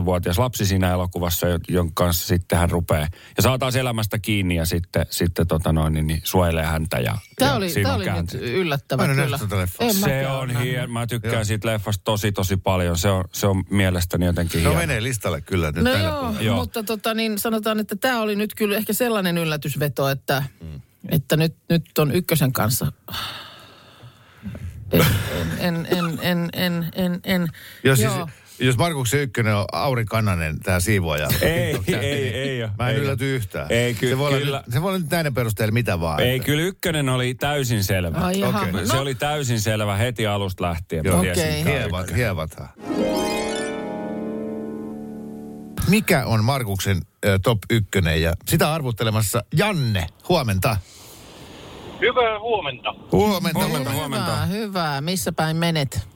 8-9-vuotias 0.00 0.38
lapsi 0.38 0.66
siinä 0.66 0.92
elokuvassa, 0.92 1.48
jo- 1.48 1.58
jonka 1.68 1.92
kanssa 2.04 2.26
sitten 2.26 2.58
hän 2.58 2.70
rupeaa. 2.70 3.08
Ja 3.36 3.42
saa 3.42 3.58
taas 3.58 3.76
elämästä 3.76 4.18
kiinni 4.18 4.56
ja 4.56 4.64
sitten, 4.66 5.06
sitten 5.10 5.46
tota 5.46 5.72
noin, 5.72 5.92
niin, 5.92 6.06
niin 6.06 6.20
suojelee 6.24 6.64
häntä. 6.64 6.98
Ja, 6.98 7.18
Tämä 7.38 7.50
ja 7.50 7.56
oli, 7.56 7.70
siinä 7.70 7.88
tämä 7.88 7.94
on 7.94 8.00
oli 8.14 8.22
nyt 8.22 8.34
yllättävä 8.42 9.06
Mä 9.06 9.14
kyllä. 9.14 9.38
En 9.80 9.94
Se 9.94 10.28
on 10.28 10.56
hieno. 10.56 10.88
Mä 10.92 11.06
tykkään 11.06 11.34
Joo. 11.34 11.44
siitä 11.44 11.68
leffasta 11.68 12.04
tosi, 12.04 12.32
tosi 12.32 12.56
paljon. 12.56 12.98
Se 12.98 13.08
on, 13.10 13.24
se 13.32 13.46
on 13.46 13.64
mielestäni 13.70 14.26
jotenkin 14.26 14.64
No 14.64 14.70
hieno. 14.70 14.80
menee 14.80 15.02
listalle 15.02 15.40
kyllä 15.40 15.72
nyt 15.72 15.84
No 15.84 15.94
joo. 15.96 16.34
Joo. 16.40 16.56
mutta 16.56 16.82
tota, 16.82 17.14
niin 17.14 17.38
sanotaan, 17.38 17.78
että 17.80 17.96
tämä 17.96 18.20
oli 18.20 18.36
nyt 18.36 18.54
kyllä 18.54 18.76
ehkä 18.76 18.92
sellainen 18.92 19.38
yllätysveto, 19.38 20.08
että, 20.08 20.42
Mm. 20.60 20.80
että 21.08 21.36
nyt, 21.36 21.56
nyt 21.68 21.98
on 21.98 22.12
ykkösen 22.12 22.52
kanssa. 22.52 22.92
En, 24.92 25.06
en, 25.58 25.86
en, 25.90 26.18
en, 26.22 26.48
en, 26.52 26.88
en, 26.94 27.20
en. 27.24 27.48
Jos, 27.84 27.98
siis, 27.98 28.12
Joo. 28.12 28.28
Jos 28.60 28.76
Markuksen 28.78 29.20
ykkönen 29.20 29.54
on 29.56 29.64
Auri 29.72 30.04
Kannanen, 30.04 30.60
tämä 30.60 30.80
siivoaja. 30.80 31.28
Ei, 31.42 31.72
TikTok-tähti, 31.72 32.06
ei, 32.06 32.22
niin 32.22 32.34
ei 32.34 32.62
ole, 32.62 32.70
Mä 32.78 32.88
en 32.90 32.96
ei 32.96 33.02
ylläty 33.02 33.34
yhtään. 33.36 33.66
Ei, 33.70 33.94
ky- 33.94 34.08
se 34.08 34.18
voi 34.18 34.28
olla, 34.28 34.38
kyllä. 34.38 34.62
nyt- 34.66 34.72
se 34.74 34.82
voi 34.82 34.88
olla 34.88 34.98
nyt 34.98 35.10
näiden 35.10 35.34
perusteella 35.34 35.72
mitä 35.72 36.00
vaan. 36.00 36.20
Ei, 36.20 36.36
että- 36.36 36.46
kyllä 36.46 36.62
ykkönen 36.62 37.08
oli 37.08 37.34
täysin 37.34 37.84
selvä. 37.84 38.18
Ai 38.18 38.40
jaha. 38.40 38.60
Okei. 38.62 38.86
Se 38.86 38.96
oli 38.96 39.14
täysin 39.14 39.60
selvä 39.60 39.96
heti 39.96 40.26
alusta 40.26 40.64
lähtien. 40.64 41.04
Joo. 41.04 41.18
Okei. 41.18 41.30
että 41.30 41.42
tämä 41.42 41.58
on 41.58 41.64
Hievat, 41.66 42.00
ykkönen. 42.00 42.16
hievathan. 42.16 42.68
Mikä 45.88 46.26
on 46.26 46.44
Markuksen 46.44 47.00
ö, 47.26 47.38
top 47.42 47.58
ykkönen 47.70 48.22
ja 48.22 48.32
sitä 48.46 48.72
arvuttelemassa 48.72 49.42
Janne, 49.56 50.06
huomenta. 50.28 50.76
Hyvää 52.00 52.38
huomenta. 52.40 52.94
Huomenta. 53.12 53.58
Huomenta. 53.60 53.90
huomenta. 53.92 54.46
Hyvä, 54.46 54.58
hyvä. 54.58 55.00
Missä 55.00 55.32
päin 55.32 55.56
menet? 55.56 56.08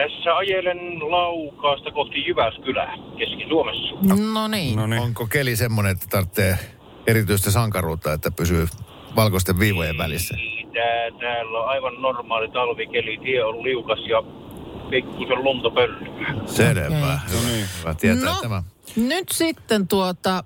Tässä 0.00 0.36
ajelen 0.36 1.10
Laukaasta 1.10 1.90
kohti 1.90 2.26
Jyväskylää 2.26 2.96
Keski-Suomessa. 3.18 3.94
No 4.32 4.48
niin. 4.48 4.76
No 4.76 4.86
niin. 4.86 5.02
Onko 5.02 5.26
keli 5.26 5.56
semmoinen, 5.56 5.92
että 5.92 6.06
tarvitsee 6.10 6.58
erityistä 7.06 7.50
sankaruutta, 7.50 8.12
että 8.12 8.30
pysyy 8.30 8.66
valkoisten 9.16 9.58
viivojen 9.58 9.98
välissä? 9.98 10.34
Tää, 10.74 11.20
täällä 11.20 11.58
on 11.58 11.68
aivan 11.68 12.02
normaali 12.02 12.48
talvikeli. 12.50 13.18
Tie 13.22 13.44
on 13.44 13.62
liukas 13.62 13.98
ja 14.08 14.22
pikkusen 14.90 15.44
luntopöllyä. 15.44 16.34
Selvä. 16.46 16.86
Okei. 16.86 17.00
Hyvä. 17.00 17.20
Hyvä 17.80 17.94
tietää 17.94 18.34
no, 18.34 18.40
tämä. 18.42 18.62
nyt 18.96 19.28
sitten 19.28 19.88
tuota, 19.88 20.44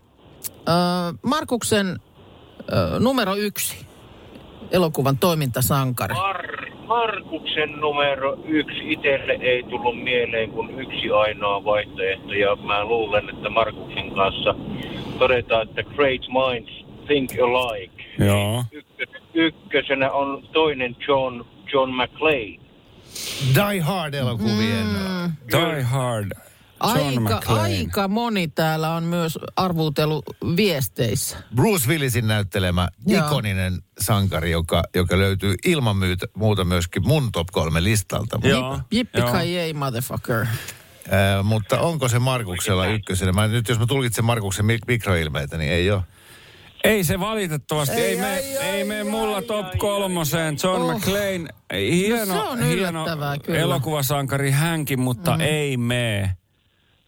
äh, 0.68 1.14
Markuksen 1.22 1.86
äh, 1.88 3.00
numero 3.00 3.34
yksi 3.34 3.86
elokuvan 4.70 5.18
toimintasankari. 5.18 6.14
Mar- 6.14 6.73
Markuksen 6.86 7.72
numero 7.80 8.38
yksi 8.44 8.92
itselle 8.92 9.38
ei 9.40 9.62
tullut 9.62 10.02
mieleen 10.02 10.50
kuin 10.50 10.80
yksi 10.80 11.10
ainoa 11.10 11.64
vaihtoehto. 11.64 12.32
Ja 12.32 12.56
mä 12.56 12.84
luulen, 12.84 13.30
että 13.30 13.50
Markuksen 13.50 14.10
kanssa 14.10 14.54
todetaan, 15.18 15.68
että 15.68 15.82
great 15.82 16.22
minds 16.28 16.84
think 17.06 17.30
alike. 17.40 18.04
Joo. 18.18 18.64
Ykkös, 18.72 19.08
ykkösenä 19.34 20.10
on 20.10 20.42
toinen 20.52 20.96
John, 21.08 21.44
John 21.72 21.90
McClane. 21.90 22.58
Die 23.54 23.80
Hard-elokuvien. 23.80 24.86
Mm. 24.86 25.32
Die 25.52 25.82
Hard. 25.82 26.32
John 26.96 27.18
Aika, 27.18 27.20
McClane. 27.36 27.62
aika 27.62 28.08
moni 28.08 28.48
täällä 28.48 28.90
on 28.94 29.02
myös 29.04 29.38
arvuutellut 29.56 30.24
viesteissä. 30.56 31.36
Bruce 31.54 31.88
Willisin 31.88 32.26
näyttelemä 32.28 32.88
Joo. 33.06 33.26
ikoninen 33.26 33.82
sankari, 34.00 34.50
joka, 34.50 34.82
joka 34.94 35.18
löytyy 35.18 35.54
ilman 35.64 35.96
myytä, 35.96 36.26
muuta 36.36 36.64
myöskin 36.64 37.06
mun 37.06 37.32
top 37.32 37.48
kolme 37.52 37.82
listalta. 37.84 38.38
Joo. 38.42 38.80
Jippi 38.92 39.22
kai 39.22 39.72
motherfucker. 39.74 40.46
Ää, 41.10 41.42
mutta 41.42 41.80
onko 41.80 42.08
se 42.08 42.18
Markuksella 42.18 42.86
ykkösenä? 42.86 43.32
Mä, 43.32 43.48
nyt 43.48 43.68
jos 43.68 43.78
mä 43.78 43.86
tulkitsen 43.86 44.24
Markuksen 44.24 44.64
mik- 44.64 44.84
mikroilmeitä, 44.86 45.58
niin 45.58 45.72
ei 45.72 45.90
ole. 45.90 46.02
Ei 46.84 47.04
se 47.04 47.20
valitettavasti, 47.20 47.96
ei, 47.96 48.02
Ei, 48.10 48.16
me, 48.16 48.36
ei 48.36 48.84
mene 48.84 49.00
ai, 49.00 49.04
mulla 49.10 49.36
ai, 49.36 49.42
top 49.42 49.66
ai, 49.66 49.76
kolmoseen. 49.76 50.56
John 50.62 50.82
Oh. 50.82 50.94
McClane, 50.96 51.48
hieno, 51.90 52.34
No 52.34 52.42
se 52.42 52.48
on 52.48 52.62
hieno 52.62 53.04
kyllä. 53.44 53.58
elokuvasankari 53.58 54.50
hänkin, 54.50 55.00
mutta 55.00 55.34
mm. 55.34 55.40
ei 55.40 55.76
mene 55.76 56.36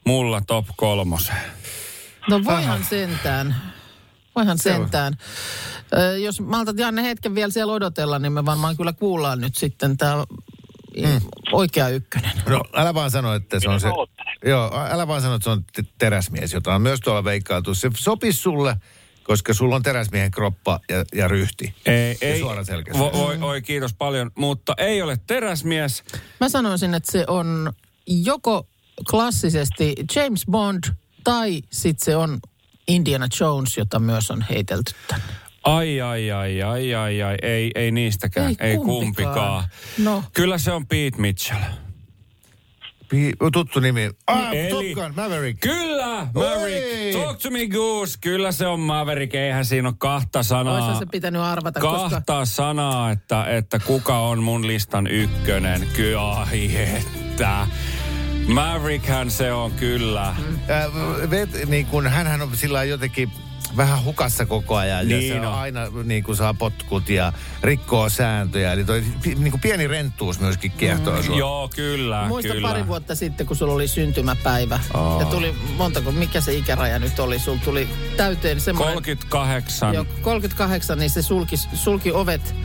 mulla 0.07 0.41
top 0.41 0.65
kolmoseen. 0.75 1.51
No 2.29 2.43
voihan 2.43 2.83
sentään. 2.83 3.55
Voihan 4.35 4.57
sentään. 4.57 5.17
Ö, 5.97 6.17
jos 6.17 6.41
maltat 6.41 6.79
Janne 6.79 7.03
hetken 7.03 7.35
vielä 7.35 7.51
siellä 7.51 7.73
odotella, 7.73 8.19
niin 8.19 8.31
me 8.33 8.45
varmaan 8.45 8.77
kyllä 8.77 8.93
kuullaan 8.93 9.41
nyt 9.41 9.55
sitten 9.55 9.97
tämä 9.97 10.23
mm. 10.97 11.21
oikea 11.51 11.89
ykkönen. 11.89 12.31
No 12.49 12.61
älä 12.73 12.93
vaan 12.93 13.11
sano, 13.11 13.33
että 13.33 13.59
se 13.59 13.69
on 13.69 13.79
se... 13.79 13.87
Joo, 14.45 14.71
älä 14.89 15.07
vaan 15.07 15.21
sano, 15.21 15.35
että 15.35 15.43
se 15.43 15.49
on 15.49 15.65
te- 15.73 15.83
teräsmies, 15.97 16.53
jota 16.53 16.75
on 16.75 16.81
myös 16.81 16.99
tuolla 16.99 17.23
veikkailtu. 17.23 17.75
Se 17.75 17.89
sopisi 17.97 18.39
sulle, 18.39 18.75
koska 19.23 19.53
sulla 19.53 19.75
on 19.75 19.83
teräsmiehen 19.83 20.31
kroppa 20.31 20.79
ja, 20.89 21.05
ja 21.13 21.27
ryhti. 21.27 21.75
Ei, 21.85 22.17
Ja 22.21 22.27
ei. 22.27 22.39
suoraselkäisyys. 22.39 23.05
Vo, 23.05 23.11
voi, 23.13 23.37
oi, 23.41 23.61
kiitos 23.61 23.93
paljon. 23.93 24.31
Mutta 24.35 24.73
ei 24.77 25.01
ole 25.01 25.17
teräsmies. 25.27 26.03
Mä 26.39 26.49
sanoisin, 26.49 26.93
että 26.93 27.11
se 27.11 27.25
on 27.27 27.73
joko 28.07 28.67
klassisesti 29.09 29.95
James 30.15 30.45
Bond 30.51 30.83
tai 31.23 31.61
sitten 31.71 32.05
se 32.05 32.15
on 32.15 32.39
Indiana 32.87 33.27
Jones, 33.39 33.77
jota 33.77 33.99
myös 33.99 34.31
on 34.31 34.45
heitelty 34.49 34.91
tänne. 35.07 35.25
Ai, 35.63 36.01
ai, 36.01 36.31
ai, 36.31 36.61
ai, 36.61 36.93
ai, 36.95 37.21
ai. 37.23 37.35
Ei, 37.41 37.71
ei 37.75 37.91
niistäkään. 37.91 38.55
Ei 38.59 38.69
Ei, 38.71 38.77
kumpikaan. 38.77 39.05
kumpikaan. 39.05 39.63
No. 39.97 40.23
Kyllä 40.33 40.57
se 40.57 40.71
on 40.71 40.87
Pete 40.87 41.17
Mitchell. 41.21 41.59
Pi- 43.09 43.33
tuttu 43.53 43.79
nimi. 43.79 44.09
Ah, 44.27 44.53
Eli- 44.53 44.69
Top 44.95 45.03
Gun, 45.03 45.13
Maverick. 45.15 45.59
Kyllä, 45.59 46.27
Maverick. 46.33 47.15
Oi! 47.15 47.23
Talk 47.23 47.39
to 47.39 47.49
me 47.51 47.67
goose. 47.67 48.17
Kyllä 48.21 48.51
se 48.51 48.67
on 48.67 48.79
Maverick. 48.79 49.35
Eihän 49.35 49.65
siinä 49.65 49.87
ole 49.87 49.95
kahta 49.97 50.43
sanaa. 50.43 50.73
Olisihan 50.73 50.97
se 50.99 51.05
pitänyt 51.05 51.41
arvata, 51.41 51.79
koska 51.79 52.09
kahta 52.09 52.45
sanaa, 52.45 53.11
että, 53.11 53.45
että 53.45 53.79
kuka 53.79 54.19
on 54.19 54.43
mun 54.43 54.67
listan 54.67 55.07
ykkönen. 55.07 55.87
Kyllä, 55.95 56.31
ai 56.31 56.69
että. 56.75 57.67
Maverickhän 58.47 59.31
se 59.31 59.53
on 59.53 59.71
kyllä. 59.71 60.27
Äh, 60.27 60.35
vet, 61.29 61.49
niin 61.69 61.85
kun, 61.85 62.07
hänhän 62.07 62.41
on 62.41 62.57
sillä 62.57 62.83
jotenkin 62.83 63.31
vähän 63.77 64.03
hukassa 64.03 64.45
koko 64.45 64.75
ajan. 64.75 65.09
ja 65.09 65.17
Niin 65.17 65.33
se 65.33 65.47
on. 65.47 65.53
aina 65.53 65.81
niin 66.03 66.23
kuin 66.23 66.35
saa 66.35 66.53
potkut 66.53 67.09
ja 67.09 67.33
rikkoo 67.63 68.09
sääntöjä. 68.09 68.73
Eli 68.73 68.83
toi 68.83 69.03
niin 69.25 69.51
kuin 69.51 69.61
pieni 69.61 69.87
renttuus 69.87 70.39
myöskin 70.39 70.71
kiehtoo 70.71 71.23
sua. 71.23 71.37
Joo, 71.37 71.69
kyllä, 71.75 72.27
Muista 72.27 72.53
kyllä. 72.53 72.67
pari 72.67 72.87
vuotta 72.87 73.15
sitten, 73.15 73.45
kun 73.47 73.55
sulla 73.55 73.73
oli 73.73 73.87
syntymäpäivä. 73.87 74.79
Aa. 74.93 75.19
Ja 75.19 75.25
tuli, 75.25 75.55
montako, 75.77 76.11
mikä 76.11 76.41
se 76.41 76.53
ikäraja 76.53 76.99
nyt 76.99 77.19
oli? 77.19 77.39
Sulla 77.39 77.61
tuli 77.63 77.89
täyteen 78.17 78.61
semmoinen... 78.61 78.93
38. 78.95 79.93
Jo, 79.93 80.05
38, 80.21 80.99
niin 80.99 81.09
se 81.09 81.21
sulki, 81.21 81.57
sulki 81.57 82.11
ovet 82.11 82.55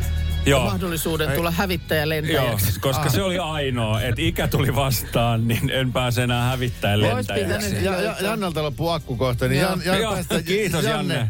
Joo. 0.46 0.64
mahdollisuuden 0.64 1.30
Ei- 1.30 1.36
tulla 1.36 1.48
Joo, 1.50 1.54
hävittäjälentäjäksi. 1.58 2.80
koska 2.80 3.08
se 3.10 3.22
oli 3.22 3.38
ainoa, 3.38 4.00
että 4.00 4.22
ikä 4.22 4.48
tuli 4.48 4.74
vastaan, 4.74 5.48
niin 5.48 5.70
en 5.70 5.92
pääse 5.92 6.22
enää 6.22 6.42
hävittäjän 6.50 7.00
Ois 7.02 7.28
lentäjäksi. 7.28 7.68
pitänyt- 7.68 7.84
Ja, 7.84 8.00
ja, 8.00 8.14
Jannalta 8.20 8.62
loppuu 8.62 8.88
akku 8.88 9.16
kohta, 9.16 9.48
niin 9.48 9.60
Joo. 9.60 9.70
Jan, 9.70 9.80
Jan, 9.84 10.00
Joo, 10.00 10.12
päästä, 10.12 10.42
kiitos, 10.42 10.84
Janne. 10.84 11.28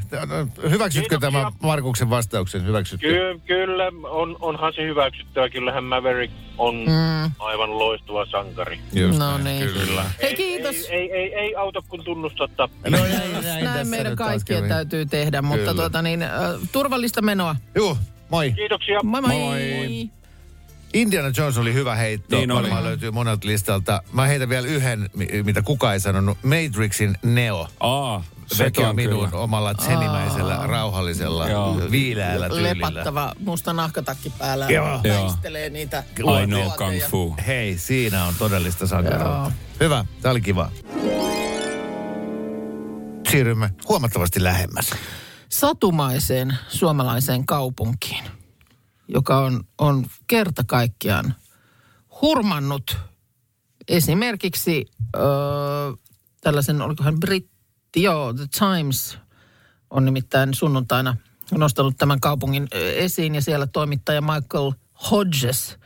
Hyväksytkö 0.71 1.09
Kiitoksia. 1.09 1.19
tämä 1.21 1.53
Markuksen 1.63 2.11
vastauksen? 2.11 2.67
Hyväksytkö? 2.67 3.09
Ky- 3.09 3.41
kyllä, 3.47 3.85
on, 4.05 4.37
onhan 4.41 4.73
se 4.77 4.83
hyväksyttävä. 4.83 5.49
Kyllähän 5.49 5.85
Maverick 5.85 6.35
on 6.59 6.75
mm. 6.77 7.31
aivan 7.39 7.79
loistava 7.79 8.27
sankari. 8.27 8.81
Just 8.93 9.19
No 9.19 9.39
niin. 9.39 9.69
Kyllä. 9.69 10.05
Hei 10.23 10.35
kiitos. 10.35 10.77
Ei, 10.77 10.91
ei, 10.91 11.13
ei, 11.13 11.35
ei 11.35 11.55
auta 11.57 11.83
kun 11.89 12.05
tunnustaa 12.05 12.49
tappia. 12.57 12.91
No 12.91 12.99
näin, 12.99 13.33
näin, 13.33 13.45
Näin 13.45 13.65
tässä 13.65 13.85
meidän 13.85 14.17
kaikkien 14.17 14.69
täytyy 14.69 15.07
tehdä, 15.07 15.43
mutta 15.43 15.75
tuota 15.75 16.03
niin, 16.03 16.23
äh, 16.23 16.31
turvallista 16.73 17.23
menoa. 17.23 17.57
Juu, 17.75 17.99
moi. 18.33 18.53
Kiitoksia. 18.53 18.99
Moi 19.03 19.21
moi. 19.21 19.31
Moi. 19.39 20.11
Indiana 20.95 21.31
Jones 21.37 21.59
oli 21.59 21.75
hyvä 21.75 21.95
heitto. 21.95 22.37
Niin 22.37 22.51
oli. 22.51 22.63
Varmaan 22.63 22.85
löytyy 22.85 23.11
monelta 23.11 23.47
listalta. 23.47 24.03
Mä 24.13 24.27
heitän 24.27 24.49
vielä 24.49 24.67
yhden, 24.67 25.11
mi- 25.17 25.43
mitä 25.43 25.63
kukaan 25.63 25.95
ei 25.95 26.01
sanonut. 26.01 26.39
Matrixin 26.43 27.19
Neo. 27.23 27.69
Aa, 27.81 28.25
on 28.89 28.97
minun 28.97 29.29
kyllä. 29.31 29.43
omalla 29.43 29.75
tsenimäisellä, 29.75 30.61
rauhallisella, 30.67 31.49
Joo. 31.49 31.81
viileällä 31.91 32.49
tyylillä. 32.49 32.89
Lepattava 32.89 33.33
musta 33.39 33.73
nahkatakki 33.73 34.33
päällä. 34.39 34.67
Joo. 34.71 35.01
Väistelee 35.05 35.71
niitä. 35.71 36.05
I 36.19 36.47
know 36.47 36.71
kung 36.79 37.01
fu. 37.11 37.35
Hei, 37.47 37.79
siinä 37.79 38.25
on 38.25 38.35
todellista 38.39 38.87
sankaruutta. 38.87 39.29
Joo. 39.29 39.53
Hyvä, 39.81 40.05
tämä 40.23 40.31
oli 40.31 40.41
kiva. 40.41 40.71
Siirrymme 43.31 43.71
huomattavasti 43.89 44.45
lähemmäs. 44.45 44.91
Satumaiseen 45.49 46.59
suomalaiseen 46.69 47.47
kaupunkiin, 47.47 48.22
joka 49.15 49.39
on, 49.39 49.65
on 49.79 50.07
kerta 50.27 50.65
kaikkiaan 50.67 51.35
hurmannut 52.23 52.99
esimerkiksi 53.89 54.87
öö, 55.17 55.23
tällaisen, 56.41 56.81
olikohan 56.81 57.21
britti, 57.21 58.03
joo, 58.03 58.33
The 58.33 58.47
Times 58.59 59.19
on 59.91 60.05
nimittäin 60.05 60.55
sunnuntaina 60.55 61.17
nostanut 61.51 61.97
tämän 61.97 62.21
kaupungin 62.21 62.69
ö, 62.75 62.93
esiin 62.93 63.35
ja 63.35 63.43
siellä 63.43 63.67
toimittaja 63.67 64.21
Michael 64.21 64.73
Hodges 65.11 65.79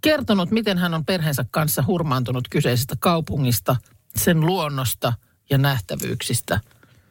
kertonut, 0.00 0.50
miten 0.50 0.78
hän 0.78 0.94
on 0.94 1.04
perheensä 1.04 1.44
kanssa 1.50 1.84
hurmaantunut 1.86 2.48
kyseisestä 2.48 2.94
kaupungista, 3.00 3.76
sen 4.16 4.40
luonnosta 4.40 5.12
ja 5.50 5.58
nähtävyyksistä. 5.58 6.60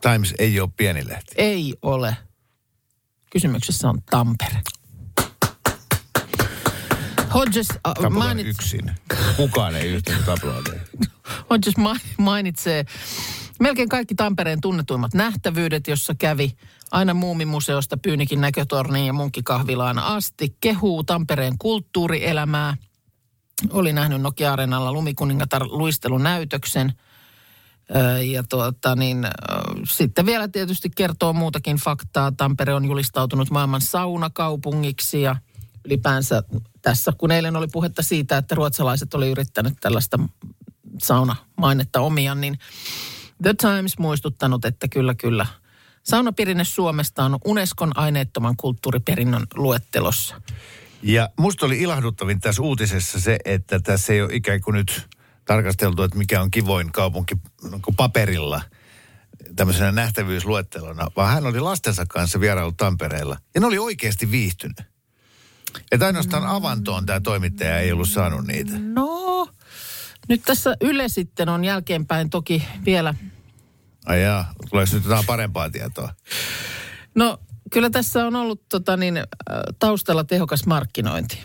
Times 0.02 0.34
ei 0.40 0.60
ole 0.60 0.70
pieni 0.78 1.08
lehti. 1.08 1.36
Ei 1.38 1.76
ole. 1.82 2.18
Kysymyksessä 3.32 3.90
on 3.90 4.02
Tampere. 4.10 4.62
Hodges, 7.38 7.72
äh, 7.72 7.78
Taputan 7.84 8.14
mainit, 8.14 8.48
yksin. 8.48 8.92
Kukaan 9.36 9.76
ei 9.76 9.88
yhtynyt 9.88 10.30
aplodeihin. 10.30 10.88
Hodges 11.50 11.78
ma- 11.86 11.96
mainitsee 12.18 12.86
melkein 13.60 13.90
kaikki 13.90 14.16
Tampereen 14.16 14.62
tunnetuimmat 14.62 15.14
nähtävyydet, 15.14 15.88
jossa 15.88 16.16
kävi 16.16 16.52
aina 16.92 17.14
Muumimuseosta 17.14 17.98
Pyynikin 17.98 18.42
näkötorniin 18.42 19.06
ja 19.06 19.14
Munkkikahvilaan 19.14 20.00
asti. 20.00 20.58
Kehuu 20.60 21.04
Tampereen 21.04 21.58
kulttuurielämää. 21.58 22.78
Oli 23.72 23.94
nähnyt 23.94 24.22
Nokia-areenalla 24.22 24.94
Lumikuningatar 24.94 25.64
luistelunäytöksen. 25.64 26.94
Ja 28.32 28.44
tuota, 28.44 28.96
niin, 28.96 29.26
ö, 29.26 29.30
sitten 29.90 30.26
vielä 30.26 30.48
tietysti 30.48 30.90
kertoo 30.96 31.34
muutakin 31.34 31.78
faktaa. 31.78 32.32
Tampere 32.32 32.74
on 32.74 32.86
julistautunut 32.86 33.50
maailman 33.50 33.82
saunakaupungiksi 33.82 35.22
ja 35.22 35.36
ylipäänsä 35.88 36.44
tässä, 36.82 37.14
kun 37.18 37.32
eilen 37.32 37.56
oli 37.56 37.68
puhetta 37.68 38.02
siitä, 38.02 38.38
että 38.38 38.56
ruotsalaiset 38.56 39.14
oli 39.14 39.30
yrittänyt 39.30 39.74
tällaista 39.82 40.20
saunamainetta 41.04 42.02
omia, 42.02 42.36
niin 42.36 42.60
The 43.44 43.54
Times 43.54 43.98
muistuttanut, 43.98 44.66
että 44.66 44.88
kyllä, 44.88 45.16
kyllä. 45.16 45.46
Saunaperinne 46.04 46.64
Suomesta 46.64 47.24
on 47.24 47.38
Unescon 47.46 47.92
aineettoman 47.96 48.58
kulttuuriperinnön 48.58 49.48
luettelossa. 49.56 50.42
Ja 51.04 51.30
musta 51.40 51.66
oli 51.66 51.80
ilahduttavin 51.80 52.40
tässä 52.40 52.62
uutisessa 52.62 53.20
se, 53.20 53.40
että 53.46 53.80
tässä 53.80 54.14
ei 54.14 54.22
ole 54.22 54.34
ikään 54.34 54.62
kuin 54.62 54.74
nyt 54.74 55.08
tarkasteltu, 55.46 56.04
että 56.04 56.18
mikä 56.18 56.42
on 56.42 56.52
kivoin 56.52 56.92
kaupunki 56.92 57.36
niin 57.72 57.82
paperilla 57.98 58.62
tämmöisenä 59.56 59.92
nähtävyysluettelona, 59.92 61.08
vaan 61.16 61.34
hän 61.34 61.46
oli 61.46 61.60
lastensa 61.60 62.06
kanssa 62.06 62.40
vierailut 62.40 62.78
Tampereella. 62.78 63.38
Ja 63.56 63.62
ne 63.62 63.68
oli 63.68 63.78
oikeasti 63.78 64.32
viihtynyt. 64.32 64.97
Että 65.92 66.06
ainoastaan 66.06 66.46
avantoon 66.46 67.06
tämä 67.06 67.20
toimittaja 67.20 67.80
ei 67.80 67.92
ollut 67.92 68.10
saanut 68.10 68.48
niitä. 68.48 68.72
No, 68.80 69.48
Nyt 70.30 70.42
tässä 70.46 70.76
Yle 70.82 71.10
sitten 71.10 71.50
on 71.50 71.66
jälkeenpäin 71.66 72.30
toki 72.30 72.64
vielä, 72.86 73.14
Ai 74.06 74.24
jaa, 74.24 74.52
tuleeko 74.70 74.96
nyt 74.96 75.04
jotain 75.04 75.26
parempaa 75.26 75.70
tietoa? 75.70 76.14
no 77.16 77.38
kyllä 77.72 77.90
tässä 77.90 78.28
on 78.28 78.36
ollut 78.36 78.70
tota 78.70 78.98
niin, 78.98 79.24
taustalla 79.80 80.24
tehokas 80.24 80.66
markkinointi. 80.66 81.44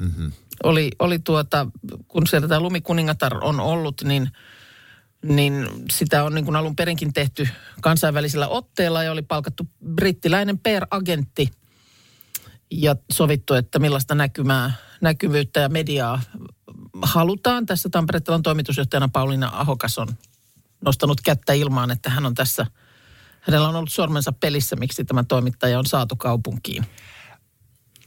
Mm-hmm. 0.00 0.32
Oli, 0.64 0.90
oli 0.98 1.18
tuota, 1.18 1.66
kun 2.08 2.26
sieltä 2.26 2.48
tämä 2.48 2.60
Lumikuningatar 2.60 3.44
on 3.44 3.60
ollut, 3.60 4.02
niin, 4.04 4.28
niin 5.22 5.68
sitä 5.90 6.24
on 6.24 6.34
niin 6.34 6.44
kuin 6.44 6.56
alun 6.56 6.76
perinkin 6.76 7.12
tehty 7.12 7.48
kansainvälisellä 7.80 8.48
otteella 8.48 9.02
ja 9.02 9.12
oli 9.12 9.22
palkattu 9.22 9.68
brittiläinen 9.94 10.58
PR-agentti 10.58 11.50
ja 12.72 12.96
sovittu, 13.12 13.54
että 13.54 13.78
millaista 13.78 14.14
näkymää, 14.14 14.72
näkyvyyttä 15.00 15.60
ja 15.60 15.68
mediaa 15.68 16.20
halutaan. 17.02 17.66
Tässä 17.66 17.88
Tampereelta 17.88 18.40
toimitusjohtajana 18.42 19.08
Pauliina 19.08 19.50
Ahokas 19.52 19.98
on 19.98 20.08
nostanut 20.80 21.20
kättä 21.20 21.52
ilmaan, 21.52 21.90
että 21.90 22.10
hän 22.10 22.26
on 22.26 22.34
tässä, 22.34 22.66
hänellä 23.40 23.68
on 23.68 23.76
ollut 23.76 23.92
sormensa 23.92 24.32
pelissä, 24.32 24.76
miksi 24.76 25.04
tämä 25.04 25.24
toimittaja 25.24 25.78
on 25.78 25.86
saatu 25.86 26.16
kaupunkiin. 26.16 26.86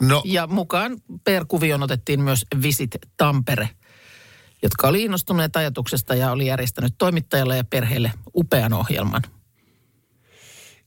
No, 0.01 0.21
Ja 0.25 0.47
mukaan 0.47 0.97
per-kuvioon 1.23 1.83
otettiin 1.83 2.21
myös 2.21 2.45
Visit 2.61 2.95
Tampere, 3.17 3.69
jotka 4.63 4.87
oli 4.87 5.03
innostuneet 5.03 5.55
ajatuksesta 5.55 6.15
ja 6.15 6.31
oli 6.31 6.47
järjestänyt 6.47 6.95
toimittajalle 6.97 7.57
ja 7.57 7.63
perheelle 7.63 8.11
upean 8.35 8.73
ohjelman. 8.73 9.21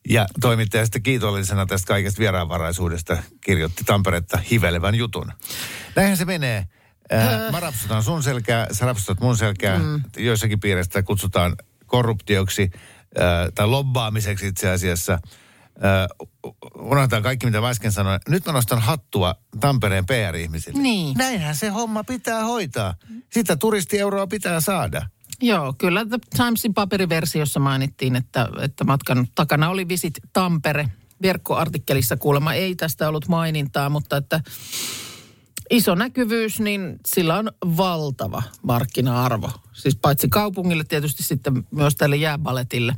Ja 0.09 0.27
toimittaja 0.41 0.85
sitten 0.85 1.03
kiitollisena 1.03 1.67
tästä 1.67 1.87
kaikesta 1.87 2.19
vieraanvaraisuudesta 2.19 3.17
kirjoitti 3.41 3.85
Tamperetta 3.85 4.39
hivelevän 4.51 4.95
jutun. 4.95 5.33
Näinhän 5.97 6.17
se 6.17 6.25
menee. 6.25 6.67
Äh, 7.13 7.53
mä 7.53 7.61
rapsutan 7.61 8.03
sun 8.03 8.23
selkää, 8.23 8.67
sä 8.73 8.87
rapsutat 8.87 9.21
mun 9.21 9.37
selkää. 9.37 9.79
Mm. 9.79 10.03
Joissakin 10.17 10.61
piireissä 10.61 11.03
kutsutaan 11.03 11.57
korruptioksi 11.87 12.71
äh, 12.73 13.53
tai 13.55 13.67
lobbaamiseksi 13.67 14.47
itse 14.47 14.71
asiassa. 14.71 15.13
Äh, 15.13 16.29
unohdetaan 16.75 17.23
kaikki, 17.23 17.47
mitä 17.47 17.61
mä 17.61 17.69
äsken 17.69 17.93
sanoin. 17.93 18.21
Nyt 18.29 18.47
mä 18.47 18.53
nostan 18.53 18.81
hattua 18.81 19.35
Tampereen 19.61 20.07
PR-ihmisille. 20.07 20.83
Niin. 20.83 21.17
Näinhän 21.19 21.57
se 21.57 21.69
homma 21.69 22.05
pitää 22.05 22.45
hoitaa. 22.45 22.95
Sitä 23.33 23.57
turistieuroa 23.57 24.27
pitää 24.27 24.61
saada. 24.61 25.07
Joo, 25.43 25.75
kyllä 25.79 26.07
The 26.07 26.19
Timesin 26.37 26.75
paperiversiossa 26.75 27.61
mainittiin, 27.61 28.17
että, 28.17 28.49
että 28.61 28.85
matkan 28.85 29.27
takana 29.35 29.71
oli 29.71 29.89
Visit 29.89 30.15
Tampere. 30.33 30.89
Verkkoartikkelissa 31.23 32.17
kuulemma 32.17 32.53
ei 32.55 32.75
tästä 32.75 33.09
ollut 33.09 33.29
mainintaa, 33.29 33.91
mutta 33.91 34.17
että 34.17 34.41
iso 35.71 35.95
näkyvyys, 35.95 36.61
niin 36.61 37.01
sillä 37.07 37.39
on 37.39 37.53
valtava 37.77 38.43
markkina-arvo. 38.63 39.51
Siis 39.73 39.97
paitsi 39.97 40.29
kaupungille 40.29 40.85
tietysti 40.85 41.23
sitten 41.23 41.67
myös 41.71 41.95
tälle 41.95 42.17
jääbaletille. 42.17 42.95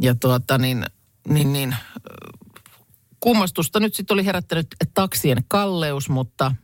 Ja 0.00 0.14
tuota 0.14 0.58
niin, 0.58 0.86
niin, 1.28 1.52
niin 1.52 1.72
äh, 1.72 1.80
kummastusta 3.20 3.80
nyt 3.80 3.94
sitten 3.94 4.14
oli 4.14 4.26
herättänyt 4.26 4.66
taksien 4.94 5.44
kalleus, 5.48 6.08
mutta 6.08 6.54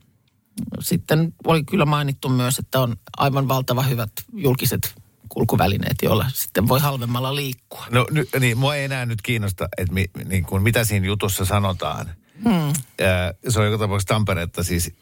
sitten 0.80 1.34
oli 1.46 1.64
kyllä 1.64 1.84
mainittu 1.84 2.28
myös, 2.28 2.58
että 2.58 2.80
on 2.80 2.96
aivan 3.16 3.48
valtava 3.48 3.82
hyvät 3.82 4.10
julkiset 4.32 4.94
kulkuvälineet, 5.28 5.96
joilla 6.02 6.26
sitten 6.34 6.68
voi 6.68 6.80
halvemmalla 6.80 7.34
liikkua. 7.34 7.86
No 7.90 8.06
ny, 8.10 8.26
niin, 8.40 8.58
mua 8.58 8.76
ei 8.76 8.84
enää 8.84 9.06
nyt 9.06 9.22
kiinnosta, 9.22 9.68
että 9.78 9.94
mi, 9.94 10.04
niin 10.24 10.44
kuin, 10.44 10.62
mitä 10.62 10.84
siinä 10.84 11.06
jutussa 11.06 11.44
sanotaan. 11.44 12.10
Hmm. 12.44 12.72
se 13.48 13.60
on 13.60 13.66
joka 13.66 13.78
tapauksessa 13.78 14.14
Tamperetta 14.14 14.62
siis 14.62 14.92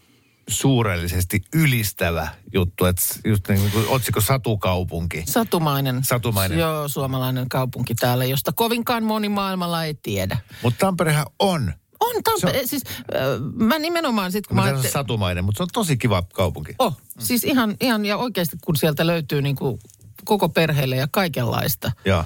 suurellisesti 0.49 1.41
ylistävä 1.55 2.29
juttu, 2.55 2.85
että 2.85 3.03
just 3.25 3.49
niin 3.49 3.71
kuin 3.71 3.89
otsikko 3.89 4.21
Satukaupunki. 4.21 5.25
Satumainen. 5.27 6.05
Satumainen. 6.05 6.59
Joo, 6.59 6.89
suomalainen 6.89 7.49
kaupunki 7.49 7.95
täällä, 7.95 8.25
josta 8.25 8.53
kovinkaan 8.53 9.05
moni 9.05 9.29
maailmalla 9.29 9.85
ei 9.85 9.95
tiedä. 9.95 10.39
Mutta 10.63 10.87
Tamperehan 10.87 11.27
on, 11.39 11.73
On 12.03 12.23
Tampere, 12.23 12.59
Se 12.61 12.67
siis 12.67 12.83
äh, 12.87 13.21
mä 13.55 13.79
nimenomaan 13.79 14.33
sitten 14.33 14.49
kun 14.49 14.57
mä 14.57 14.61
mä 14.63 14.67
ajattelin, 14.67 14.93
satumainen, 14.93 15.45
mutta 15.45 15.57
se 15.57 15.63
on 15.63 15.69
tosi 15.73 15.97
kiva 15.97 16.23
kaupunki. 16.35 16.75
oh, 16.79 16.97
siis 17.19 17.45
ihan, 17.45 17.77
ihan 17.81 18.05
ja 18.05 18.17
oikeasti 18.17 18.57
kun 18.65 18.77
sieltä 18.77 19.07
löytyy 19.07 19.43
niin 19.43 19.57
kuin 19.57 19.79
koko 20.25 20.49
perheelle 20.49 20.97
ja 20.97 21.09
kaikenlaista, 21.11 21.93
Joo. 22.05 22.25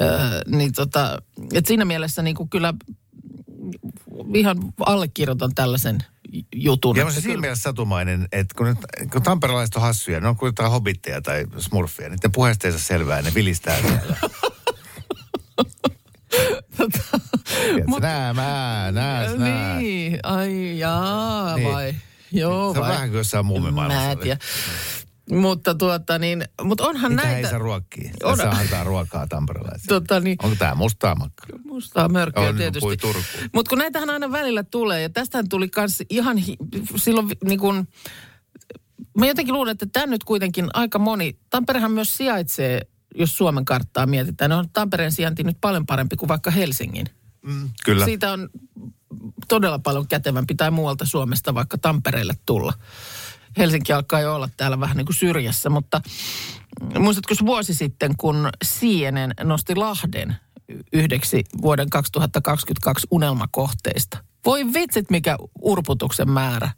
Öö, 0.00 0.08
niin 0.46 0.72
tota, 0.72 1.22
et 1.52 1.66
siinä 1.66 1.84
mielessä 1.84 2.22
niin 2.22 2.36
kuin 2.36 2.48
kyllä 2.48 2.74
ihan 4.34 4.58
allekirjoitan 4.86 5.54
tällaisen 5.54 5.98
jutun. 6.54 6.96
Ja 6.96 7.06
on 7.06 7.12
se 7.12 7.14
siinä 7.20 7.28
kyllä- 7.32 7.40
mielessä 7.40 7.62
satumainen, 7.62 8.28
että 8.32 8.54
kun, 8.58 8.66
nyt, 8.66 8.78
kun 9.12 9.22
tamperelaiset 9.22 9.76
on 9.76 9.82
hassuja, 9.82 10.20
ne 10.20 10.28
on 10.28 10.36
kuin 10.36 10.48
jotain 10.48 10.70
hobitteja 10.70 11.22
tai 11.22 11.44
smurfia, 11.58 12.08
niiden 12.08 12.32
saa 12.72 12.78
selvää, 12.78 13.22
ne 13.22 13.34
vilistää 13.34 13.80
siellä. 13.80 14.16
Tiedätkö, 17.60 18.00
nää, 18.00 18.34
mä, 18.34 18.88
nää, 18.92 19.34
nää. 19.36 19.78
Niin, 19.78 20.18
ai 20.22 20.78
jaa, 20.78 21.56
Niin. 21.56 21.68
vai? 21.72 21.94
Joo, 22.32 22.72
Se 22.72 22.78
on 22.78 22.84
vai? 22.86 22.92
vähän 22.94 23.08
kuin 23.08 23.18
jossain 23.18 23.46
muumimaailmassa. 23.46 24.04
Mä 24.06 24.12
en 24.12 24.18
tiedä. 24.18 24.38
Mutta 25.30 25.74
tuota 25.74 26.18
niin, 26.18 26.44
mutta 26.62 26.84
onhan 26.86 27.12
Mitä 27.12 27.22
ei 27.22 27.32
näitä... 27.32 27.50
saa 27.50 27.58
ruokkia? 27.58 28.10
On. 28.22 28.30
On. 28.30 28.36
Saa 28.36 28.50
antaa 28.50 28.84
ruokaa 28.84 29.26
tamperelaisille. 29.26 30.00
Tota 30.00 30.20
niin, 30.20 30.36
Onko 30.42 30.56
tämä 30.58 30.74
mustaa 30.74 31.14
makkaa? 31.14 31.46
mustaa 31.64 32.08
mörköä 32.08 32.48
On, 32.48 32.56
tietysti. 32.56 32.96
Turkuun. 32.96 33.24
Mutta 33.54 33.68
kun 33.68 33.78
näitähän 33.78 34.10
aina 34.10 34.32
välillä 34.32 34.62
tulee, 34.62 35.02
ja 35.02 35.10
tästähän 35.10 35.48
tuli 35.48 35.68
kans 35.68 36.02
ihan 36.10 36.36
hi- 36.36 36.56
silloin 36.96 37.28
niin 37.44 37.58
kun, 37.58 37.88
mä 39.18 39.26
jotenkin 39.26 39.54
luulen, 39.54 39.72
että 39.72 39.86
tämä 39.92 40.06
nyt 40.06 40.24
kuitenkin 40.24 40.66
aika 40.74 40.98
moni, 40.98 41.38
Tamperehan 41.50 41.92
myös 41.92 42.16
sijaitsee, 42.16 42.80
jos 43.14 43.36
Suomen 43.38 43.64
karttaa 43.64 44.06
mietitään, 44.06 44.50
niin 44.50 44.58
on 44.58 44.70
Tampereen 44.72 45.12
sijainti 45.12 45.42
nyt 45.42 45.56
paljon 45.60 45.86
parempi 45.86 46.16
kuin 46.16 46.28
vaikka 46.28 46.50
Helsingin. 46.50 47.06
Mm, 47.50 47.70
kyllä. 47.84 48.04
Siitä 48.04 48.32
on 48.32 48.48
todella 49.48 49.78
paljon 49.78 50.08
kätevämpi 50.08 50.54
tai 50.54 50.70
muualta 50.70 51.04
Suomesta 51.04 51.54
vaikka 51.54 51.78
Tampereelle 51.78 52.34
tulla. 52.46 52.72
Helsinki 53.56 53.92
alkaa 53.92 54.20
jo 54.20 54.34
olla 54.34 54.48
täällä 54.56 54.80
vähän 54.80 54.96
niin 54.96 55.06
kuin 55.06 55.16
syrjässä, 55.16 55.70
mutta 55.70 56.00
muistatko 56.98 57.34
vuosi 57.46 57.74
sitten, 57.74 58.16
kun 58.16 58.48
Sienen 58.64 59.34
nosti 59.44 59.74
Lahden 59.74 60.36
yhdeksi 60.92 61.44
vuoden 61.62 61.90
2022 61.90 63.06
unelmakohteista? 63.10 64.18
Voi 64.46 64.72
vitsit, 64.72 65.10
mikä 65.10 65.36
urputuksen 65.62 66.30
määrä. 66.30 66.70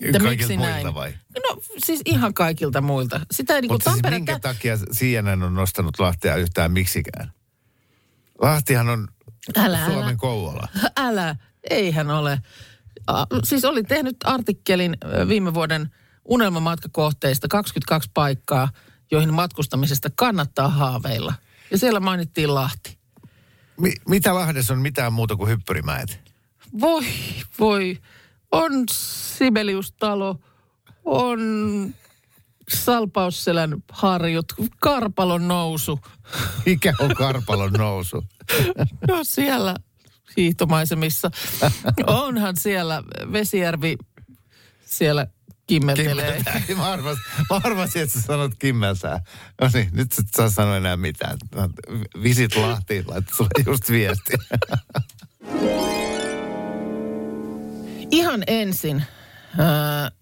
Että 0.00 0.18
Kaikilta 0.18 0.28
miksi 0.28 0.56
muilta 0.56 0.82
näin? 0.82 0.94
vai? 0.94 1.14
No 1.34 1.60
siis 1.84 2.00
ihan 2.04 2.34
kaikilta 2.34 2.80
muilta. 2.80 3.20
Sitä 3.30 3.54
ei 3.54 3.60
niin 3.60 3.68
kuin 3.68 3.74
Mutta 3.74 3.92
siis 3.92 4.10
minkä 4.10 4.38
takia 4.38 4.76
CNN 4.76 5.42
on 5.42 5.54
nostanut 5.54 5.98
Lahtea 5.98 6.36
yhtään 6.36 6.72
miksikään? 6.72 7.32
Lahtihan 8.42 8.88
on 8.88 9.08
Älä, 9.56 9.84
älä. 9.84 9.92
Suomen 9.92 10.16
Kouvola. 10.16 10.68
Älä, 10.96 11.36
eihän 11.70 12.10
ole. 12.10 12.40
Siis 13.44 13.64
oli 13.64 13.82
tehnyt 13.82 14.16
artikkelin 14.24 14.96
viime 15.28 15.54
vuoden 15.54 15.90
unelmamatkakohteista 16.24 17.48
22 17.48 18.10
paikkaa, 18.14 18.68
joihin 19.10 19.34
matkustamisesta 19.34 20.08
kannattaa 20.14 20.68
haaveilla. 20.68 21.34
Ja 21.70 21.78
siellä 21.78 22.00
mainittiin 22.00 22.54
Lahti. 22.54 22.98
Mi- 23.80 23.94
mitä 24.08 24.34
Lahdessa 24.34 24.74
on 24.74 24.80
mitään 24.80 25.12
muuta 25.12 25.36
kuin 25.36 25.50
hyppyrimäet? 25.50 26.20
Voi, 26.80 27.04
voi. 27.58 27.98
On 28.52 28.72
Sibeliustalo, 28.92 30.40
on 31.04 31.40
Salpausselän 32.74 33.82
harjut, 33.92 34.46
Karpalon 34.80 35.48
nousu. 35.48 36.00
Mikä 36.66 36.92
on 37.00 37.14
Karpalon 37.14 37.72
nousu? 37.72 38.24
No 39.08 39.24
siellä 39.24 39.74
hiihtomaisemissa. 40.36 41.30
Onhan 42.06 42.56
siellä 42.56 43.02
Vesijärvi 43.32 43.96
siellä 44.84 45.26
kimmeltelee. 45.66 46.42
Kimmeltää. 46.42 46.76
Mä 46.76 46.92
arvasin, 46.92 47.24
mä 47.50 47.60
arvasin, 47.64 48.02
että 48.02 48.14
sä 48.14 48.26
sanot 48.26 48.52
kimmelsää. 48.58 49.20
No 49.60 49.70
niin, 49.74 49.88
nyt 49.92 50.12
sä 50.12 50.22
et 50.26 50.34
saa 50.36 50.50
sanoa 50.50 50.76
enää 50.76 50.96
mitään. 50.96 51.38
Visit 52.22 52.56
Lahtiin, 52.56 53.04
laitat 53.06 53.34
sulle 53.34 53.64
just 53.66 53.90
viesti. 53.90 54.32
Ihan 58.10 58.42
ensin 58.46 58.96
äh, 59.60 60.12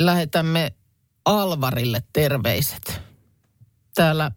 lähetämme 0.00 0.72
Alvarille 1.24 2.02
terveiset. 2.12 3.02
Täällä 3.94 4.30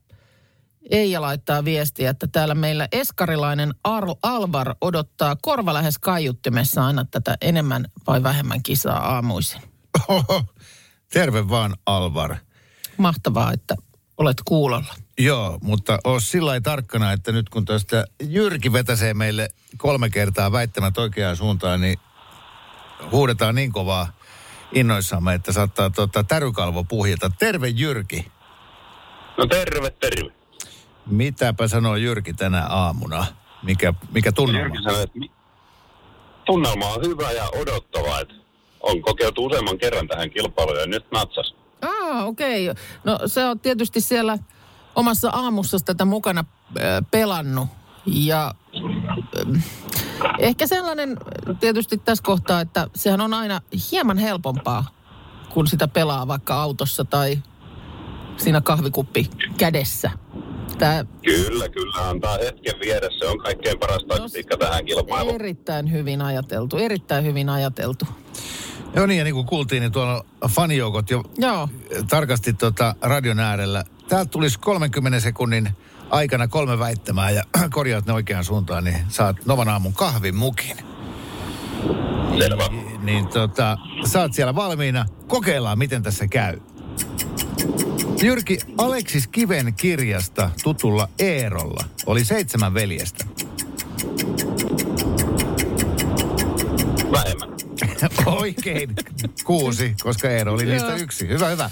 Eija 0.89 1.21
laittaa 1.21 1.65
viestiä, 1.65 2.09
että 2.09 2.27
täällä 2.27 2.55
meillä 2.55 2.87
eskarilainen 2.91 3.73
Ar- 3.83 4.15
Alvar 4.23 4.75
odottaa 4.81 5.35
korva 5.41 5.73
lähes 5.73 5.97
kaiuttimessa 5.99 6.85
aina 6.85 7.05
tätä 7.05 7.37
enemmän 7.41 7.85
vai 8.07 8.23
vähemmän 8.23 8.63
kisaa 8.63 9.13
aamuisin. 9.13 9.61
Oho. 10.07 10.43
Terve 11.13 11.49
vaan 11.49 11.75
Alvar. 11.85 12.35
Mahtavaa, 12.97 13.53
että 13.53 13.75
olet 14.17 14.37
kuulolla. 14.45 14.95
Joo, 15.19 15.59
mutta 15.61 15.99
oo 16.03 16.19
sillä 16.19 16.45
lailla 16.45 16.61
tarkkana, 16.61 17.11
että 17.11 17.31
nyt 17.31 17.49
kun 17.49 17.65
tästä 17.65 18.05
Jyrki 18.23 18.73
vetäsee 18.73 19.13
meille 19.13 19.49
kolme 19.77 20.09
kertaa 20.09 20.51
väittämät 20.51 20.97
oikeaan 20.97 21.37
suuntaan, 21.37 21.81
niin 21.81 21.97
huudetaan 23.11 23.55
niin 23.55 23.71
kovaa, 23.71 24.13
innoissamme, 24.73 25.33
että 25.33 25.51
saattaa 25.51 25.89
tota, 25.89 26.23
tärykalvo 26.23 26.83
puhjeta. 26.83 27.31
Terve 27.39 27.67
Jyrki. 27.67 28.31
No 29.37 29.45
terve, 29.47 29.89
terve. 29.89 30.33
Mitäpä 31.05 31.67
sanoo 31.67 31.95
Jyrki 31.95 32.33
tänä 32.33 32.65
aamuna? 32.67 33.25
Mikä, 33.63 33.93
mikä 34.11 34.31
tunnelma? 34.31 34.65
Jyrki 34.65 34.83
sanoi, 34.83 35.03
että 35.03 35.19
mi- 35.19 35.31
tunnelma 36.45 36.87
on 36.87 37.01
hyvä 37.05 37.31
ja 37.31 37.49
odottava. 37.61 38.19
Että 38.19 38.33
on 38.79 39.01
kokeiltu 39.01 39.45
useamman 39.45 39.77
kerran 39.77 40.07
tähän 40.07 40.29
kilpailuun 40.29 40.79
ja 40.79 40.87
nyt 40.87 41.11
natsas. 41.11 41.55
Ah, 41.81 42.25
okei. 42.27 42.69
Okay. 42.69 42.83
No 43.03 43.19
se 43.25 43.45
on 43.45 43.59
tietysti 43.59 44.01
siellä 44.01 44.37
omassa 44.95 45.29
aamussa 45.29 45.77
tätä 45.85 46.05
mukana 46.05 46.45
äh, 46.77 46.85
pelannut. 47.11 47.67
Ja 48.05 48.53
ehkä 50.39 50.67
sellainen 50.67 51.17
tietysti 51.59 51.97
tässä 51.97 52.23
kohtaa, 52.23 52.61
että 52.61 52.87
sehän 52.95 53.21
on 53.21 53.33
aina 53.33 53.61
hieman 53.91 54.17
helpompaa, 54.17 54.85
kun 55.49 55.67
sitä 55.67 55.87
pelaa 55.87 56.27
vaikka 56.27 56.55
autossa 56.55 57.05
tai 57.05 57.39
siinä 58.37 58.61
kahvikuppi 58.61 59.29
kädessä. 59.57 60.11
Tämä 60.77 61.05
Kyllä, 61.21 61.69
kyllä. 61.69 62.09
Antaa 62.09 62.37
hetken 62.37 62.73
viedä. 62.81 63.09
Se 63.19 63.25
on 63.25 63.37
kaikkein 63.37 63.79
paras 63.79 64.03
taktiikka 64.07 64.57
tähän 64.57 64.85
kilpailuun. 64.85 65.35
erittäin 65.35 65.91
hyvin 65.91 66.21
ajateltu, 66.21 66.77
erittäin 66.77 67.25
hyvin 67.25 67.49
ajateltu. 67.49 68.05
Joo 68.95 69.05
niin, 69.05 69.17
ja 69.17 69.23
niin 69.23 69.33
kuin 69.33 69.45
kuultiin, 69.45 69.81
niin 69.81 69.91
tuolla 69.91 70.25
fanijoukot 70.49 71.09
jo 71.09 71.23
Joo, 71.37 71.69
tarkasti 72.09 72.53
tota 72.53 72.95
radion 73.01 73.39
äärellä. 73.39 73.83
Täältä 74.07 74.29
tulisi 74.29 74.59
30 74.59 75.19
sekunnin 75.19 75.69
aikana 76.13 76.47
kolme 76.47 76.79
väittämää 76.79 77.29
ja 77.29 77.43
korjaat 77.69 78.05
ne 78.05 78.13
oikeaan 78.13 78.43
suuntaan, 78.43 78.83
niin 78.83 78.97
saat 79.09 79.45
Novan 79.45 79.69
aamun 79.69 79.93
kahvin 79.93 80.35
mukin. 80.35 80.77
Selvä. 82.39 82.63
Niin 83.01 83.27
tota, 83.27 83.77
saat 84.05 84.33
siellä 84.33 84.55
valmiina. 84.55 85.05
Kokeillaan, 85.27 85.77
miten 85.77 86.03
tässä 86.03 86.27
käy. 86.27 86.59
Jyrki 88.23 88.57
Aleksis 88.77 89.27
Kiven 89.27 89.73
kirjasta 89.73 90.49
tutulla 90.63 91.09
Eerolla 91.19 91.83
oli 92.05 92.25
seitsemän 92.25 92.73
veljestä. 92.73 93.25
Vähemmän. 97.11 97.52
Oikein. 98.25 98.95
Kuusi, 99.43 99.95
koska 100.03 100.29
Eero 100.29 100.53
oli 100.53 100.65
niistä 100.65 100.89
Joo. 100.89 100.97
yksi. 100.97 101.27
Hyvä, 101.27 101.47
hyvä. 101.47 101.69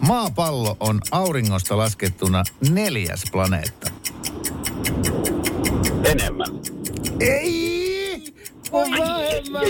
Maapallo 0.00 0.76
on 0.80 1.00
auringosta 1.10 1.76
laskettuna 1.76 2.44
neljäs 2.70 3.22
planeetta. 3.32 3.90
Enemmän. 6.04 6.48
Ei! 7.20 8.34
On 8.72 8.90
vähemmän. 8.90 9.62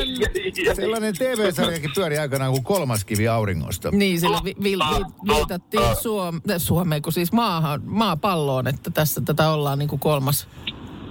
Sellainen 0.76 1.14
TV-sarjakin 1.14 1.90
pyöri 1.94 2.18
aikanaan 2.18 2.52
kuin 2.52 2.64
kolmas 2.64 3.04
kivi 3.04 3.28
auringosta. 3.28 3.90
niin 3.90 4.20
sillä 4.20 4.40
vi, 4.44 4.54
vi, 4.62 4.76
vi, 4.76 5.34
viitattiin 5.34 5.96
Suom, 6.02 6.40
äh, 6.50 6.56
Suomeen, 6.58 7.02
kun 7.02 7.12
siis 7.12 7.32
maahan, 7.32 7.82
maapalloon, 7.84 8.66
että 8.66 8.90
tässä 8.90 9.20
tätä 9.24 9.50
ollaan 9.50 9.78
niin 9.78 9.88
kuin 9.88 10.00
kolmas 10.00 10.48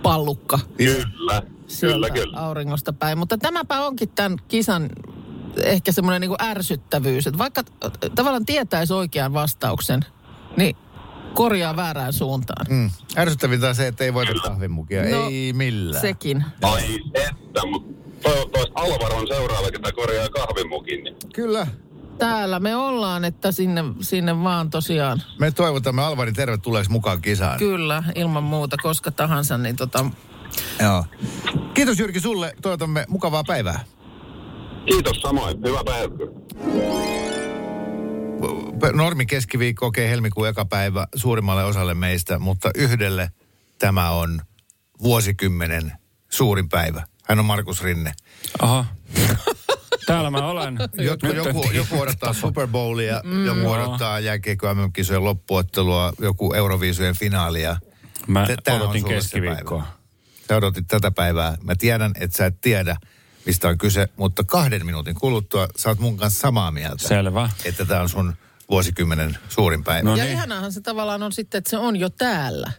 pallukka 0.04 0.60
Kyllä. 0.78 1.42
Sieltä 1.70 2.08
Kyllä, 2.08 2.26
kyllä. 2.26 2.40
auringosta 2.40 2.94
päin. 2.94 3.18
Mutta 3.18 3.38
tämäpä 3.38 3.82
onkin 3.82 4.10
tämän 4.10 4.38
kisan 4.48 4.90
ehkä 5.64 5.92
semmoinen 5.92 6.22
niin 6.22 6.30
kuin 6.30 6.42
ärsyttävyys, 6.42 7.28
että 7.28 7.38
vaikka 7.38 7.64
äh, 7.86 7.92
tavallaan 8.16 8.46
tietäisi 8.46 8.94
oikean 8.94 9.34
vastauksen, 9.34 10.06
niin 10.58 10.76
korjaa 11.34 11.76
väärään 11.76 12.14
suuntaan. 12.14 12.66
Mm. 12.70 12.90
Ärsyttävintä 13.18 13.68
on 13.70 13.76
se, 13.76 13.88
että 13.88 14.04
ei 14.04 14.14
voita 14.14 14.34
kahvimukia. 14.34 15.10
No, 15.10 15.28
ei 15.30 15.54
millään. 15.54 16.02
Sekin. 16.02 16.44
Ai 16.62 17.00
että, 17.14 17.66
mutta 17.72 18.00
toivottavasti 18.22 18.72
Alvar 18.76 19.14
on 19.14 19.28
seuraava, 19.28 19.72
ketä 19.72 19.92
korjaa 19.92 20.30
kahvimukin. 20.30 21.04
Niin 21.04 21.16
Kyllä. 21.34 21.68
Täällä 22.20 22.60
me 22.60 22.76
ollaan, 22.76 23.26
että 23.26 23.52
sinne, 23.52 23.84
sinne 24.02 24.44
vaan 24.44 24.70
tosiaan. 24.70 25.24
Me 25.40 25.52
toivotamme 25.52 26.02
Alvarin 26.02 26.36
tervetulleeksi 26.36 26.92
mukaan 26.92 27.22
kisaan. 27.22 27.60
Kyllä, 27.60 28.04
ilman 28.16 28.44
muuta, 28.44 28.78
koska 28.78 29.12
tahansa, 29.12 29.58
niin 29.58 29.76
tota, 29.76 30.06
Joo. 30.82 31.06
Kiitos 31.74 32.00
Jyrki 32.00 32.20
sulle. 32.20 32.54
Toivotamme 32.62 33.06
mukavaa 33.08 33.44
päivää. 33.44 33.84
Kiitos 34.86 35.22
samoin. 35.22 35.58
Hyvää 35.68 35.84
päivää. 35.84 36.28
Normi 38.94 39.26
keskiviikko, 39.26 39.86
okei, 39.86 40.06
okay, 40.06 40.12
helmikuun 40.12 40.48
eka 40.48 40.66
päivä 40.66 41.08
suurimmalle 41.16 41.64
osalle 41.64 41.94
meistä, 41.94 42.40
mutta 42.40 42.70
yhdelle 42.76 43.32
tämä 43.80 44.10
on 44.10 44.42
vuosikymmenen 45.04 45.92
suurin 46.30 46.70
päivä. 46.70 47.04
Hän 47.24 47.40
on 47.40 47.46
Markus 47.46 47.84
Rinne. 47.84 48.14
Aha. 48.60 48.86
Täällä 50.10 50.30
mä 50.32 50.48
olen. 50.48 50.78
Joku, 50.98 51.28
Nyt 51.28 51.36
joku, 51.36 51.70
joku 51.74 52.00
odottaa 52.02 52.34
Super 52.34 52.68
Bowlia, 52.68 53.22
mm, 53.24 53.46
joku 53.46 53.72
odottaa 53.72 54.20
jääkiekko 54.20 54.74
MM-kisojen 54.74 55.24
loppuottelua, 55.24 56.14
joku 56.22 56.54
Euroviisujen 56.54 57.16
finaalia. 57.18 57.78
Mä 58.28 58.46
Tä- 58.48 58.56
tää 58.64 58.76
on 58.76 58.82
odotin 58.82 59.06
keskiviikkoa. 59.06 59.88
Sä 60.48 60.56
odotit 60.56 60.88
tätä 60.88 61.12
päivää. 61.12 61.58
Mä 61.64 61.76
tiedän, 61.76 62.12
että 62.20 62.38
sä 62.38 62.46
et 62.46 62.62
tiedä, 62.62 62.96
mistä 63.46 63.68
on 63.68 63.78
kyse, 63.78 64.08
mutta 64.18 64.44
kahden 64.44 64.86
minuutin 64.86 65.16
kuluttua 65.16 65.68
sä 65.78 65.90
oot 65.90 66.00
mun 66.00 66.18
kanssa 66.18 66.40
samaa 66.40 66.72
mieltä. 66.72 67.08
Selvä. 67.08 67.50
Että 67.66 67.86
tämä 67.86 68.02
on 68.02 68.10
sun 68.10 68.34
vuosikymmenen 68.70 69.38
suurin 69.50 69.84
päivä. 69.84 70.10
No 70.10 70.16
ja 70.16 70.24
niin. 70.24 70.34
ihanahan 70.34 70.72
se 70.74 70.82
tavallaan 70.82 71.24
on 71.24 71.32
sitten, 71.32 71.58
että 71.58 71.70
se 71.70 71.78
on 71.78 71.96
jo 71.96 72.10
täällä. 72.10 72.72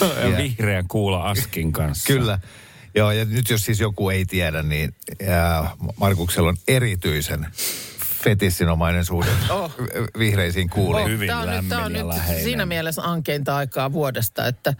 Ja 0.01 0.37
vihreä 0.43 0.85
kuula 0.89 1.23
Askin 1.23 1.73
kanssa. 1.73 2.07
Kyllä. 2.07 2.39
Joo, 2.95 3.11
ja 3.11 3.25
nyt 3.25 3.51
jos 3.51 3.65
siis 3.65 3.81
joku 3.81 4.11
ei 4.11 4.25
tiedä, 4.25 4.63
niin 4.63 4.95
ää, 5.29 5.71
Markuksella 6.01 6.49
on 6.49 6.57
erityisen 6.69 7.47
fetissinomainen 8.31 9.05
suhde 9.05 9.31
Oh. 9.51 9.73
vihreisiin 10.19 10.71
kuuliin. 10.71 11.09
Hyvin 11.11 11.27
Tämä 11.29 11.41
on, 11.41 11.49
nyt, 11.51 11.69
tämä 11.69 11.85
on 11.85 11.93
nyt 11.93 12.07
läheinen. 12.07 12.45
siinä 12.45 12.67
mielessä 12.67 13.03
ankeinta 13.03 13.57
aikaa 13.57 13.93
vuodesta, 13.93 14.47
että 14.47 14.75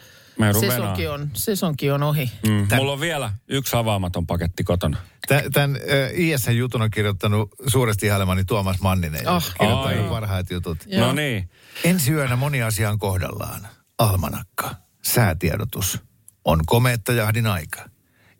sesonki 0.61 1.07
on, 1.07 1.31
sesonki 1.33 1.91
on 1.91 2.03
ohi. 2.03 2.31
Mm, 2.49 2.69
mulla 2.77 2.93
on 2.93 3.01
vielä 3.01 3.33
yksi 3.49 3.77
avaamaton 3.77 4.27
paketti 4.27 4.65
kotona. 4.65 4.97
Tä- 5.29 5.43
Tämän 5.53 5.77
ISN 6.15 6.57
jutun 6.57 6.83
on 6.83 6.91
kirjoittanut 6.91 7.51
suuresti 7.67 8.07
ihailemani 8.07 8.45
Tuomas 8.45 8.81
Manninen. 8.81 9.29
Oh. 9.29 9.43
kirjoittanut 9.61 10.05
Ai. 10.05 10.09
parhaat 10.11 10.51
jutut. 10.51 10.79
Joo. 10.87 11.07
No 11.07 11.13
niin. 11.13 11.51
Ensi 11.85 12.13
yönä 12.13 12.37
moni 12.37 12.63
asia 12.63 12.91
on 12.91 12.99
kohdallaan. 12.99 13.69
Almanakka, 13.99 14.75
säätiedotus, 15.05 16.01
on 16.45 16.61
komeetta 16.67 17.13
jahdin 17.13 17.47
aika. 17.47 17.83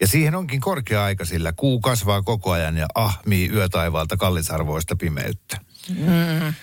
Ja 0.01 0.07
siihen 0.07 0.35
onkin 0.35 0.61
korkea 0.61 1.05
aika, 1.05 1.25
sillä 1.25 1.53
kuu 1.53 1.81
kasvaa 1.81 2.23
koko 2.23 2.51
ajan 2.53 2.77
ja 2.77 2.87
ahmii 2.95 3.51
yötaivaalta 3.51 4.17
kallisarvoista 4.17 4.97
pimeyttä. 4.97 5.61
Mm. 5.89 6.55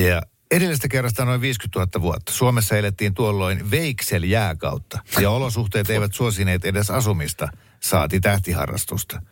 Ja 0.00 0.22
edellisestä 0.50 0.88
kerrasta 0.88 1.24
noin 1.24 1.40
50 1.40 1.78
000 1.98 2.02
vuotta. 2.02 2.32
Suomessa 2.32 2.76
elettiin 2.76 3.14
tuolloin 3.14 3.70
veikseljääkautta 3.70 4.98
ja 5.20 5.30
olosuhteet 5.30 5.90
eivät 5.90 6.12
suosineet 6.12 6.64
edes 6.64 6.90
asumista. 6.90 7.48
saati 7.80 8.20
tähtiharrastusta. 8.20 9.22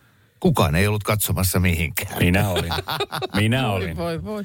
Kukaan 0.41 0.75
ei 0.75 0.87
ollut 0.87 1.03
katsomassa 1.03 1.61
mihinkään. 1.61 2.19
Minä 2.19 2.49
olin. 2.49 2.73
Minä 3.37 3.71
olin. 3.71 3.97
Voi, 3.97 4.25
voi. 4.25 4.45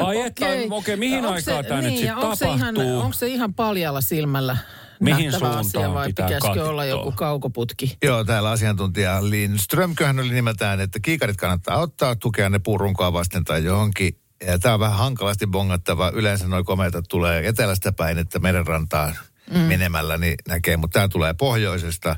Ai 0.00 0.20
että, 0.20 0.46
okei, 0.70 0.96
mihin 0.96 1.18
Onko 1.18 1.32
aikaan 1.32 1.64
tämä 1.64 1.82
nyt 1.82 1.90
niin, 1.90 1.98
sitten 1.98 2.16
onko 2.16 2.36
se, 2.36 2.46
ihan, 2.46 2.74
tapahtuu? 2.74 3.00
onko 3.00 3.12
se 3.12 3.26
ihan 3.26 3.54
paljalla 3.54 4.00
silmällä 4.00 4.56
Mihin 5.00 5.30
nähtävä 5.30 5.50
asia 5.50 5.62
suuntaan 5.62 5.94
vai 5.94 6.06
pitää 6.06 6.26
pitäisikö 6.26 6.48
katsoa? 6.48 6.70
olla 6.70 6.84
joku 6.84 7.12
kaukoputki? 7.12 7.96
Joo, 8.02 8.24
täällä 8.24 8.50
asiantuntija 8.50 9.30
Lindström, 9.30 9.94
hän 10.04 10.18
oli 10.18 10.34
nimeltään, 10.34 10.80
että 10.80 11.00
kiikarit 11.00 11.36
kannattaa 11.36 11.78
ottaa, 11.78 12.16
tukea 12.16 12.50
ne 12.50 12.58
puurunkoa 12.58 13.12
vasten 13.12 13.44
tai 13.44 13.64
johonkin. 13.64 14.18
Ja 14.46 14.58
tämä 14.58 14.74
on 14.74 14.80
vähän 14.80 14.98
hankalasti 14.98 15.46
bongattava. 15.46 16.10
Yleensä 16.14 16.48
noin 16.48 16.64
komeita 16.64 17.02
tulee 17.02 17.48
etelästä 17.48 17.92
päin, 17.92 18.18
että 18.18 18.38
merenrantaan 18.38 19.16
mm. 19.50 19.58
menemällä 19.58 20.18
niin 20.18 20.34
näkee, 20.48 20.76
mutta 20.76 20.98
tämä 20.98 21.08
tulee 21.08 21.34
pohjoisesta. 21.34 22.16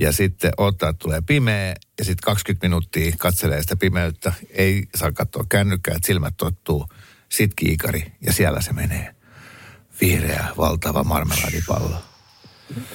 Ja 0.00 0.12
sitten 0.12 0.52
ottaa, 0.56 0.88
että 0.88 1.02
tulee 1.02 1.20
pimeä 1.20 1.74
ja 1.98 2.04
sitten 2.04 2.24
20 2.24 2.66
minuuttia 2.66 3.12
katselee 3.18 3.62
sitä 3.62 3.76
pimeyttä. 3.76 4.32
Ei 4.50 4.88
saa 4.94 5.12
katsoa 5.12 5.44
kännykkää, 5.48 5.94
että 5.94 6.06
silmät 6.06 6.34
tottuu. 6.36 6.86
Sitten 7.28 7.56
kiikari 7.56 8.12
ja 8.26 8.32
siellä 8.32 8.60
se 8.60 8.72
menee. 8.72 9.15
Vihreä, 10.00 10.46
valtava 10.56 11.04
marmeladipallo. 11.04 11.96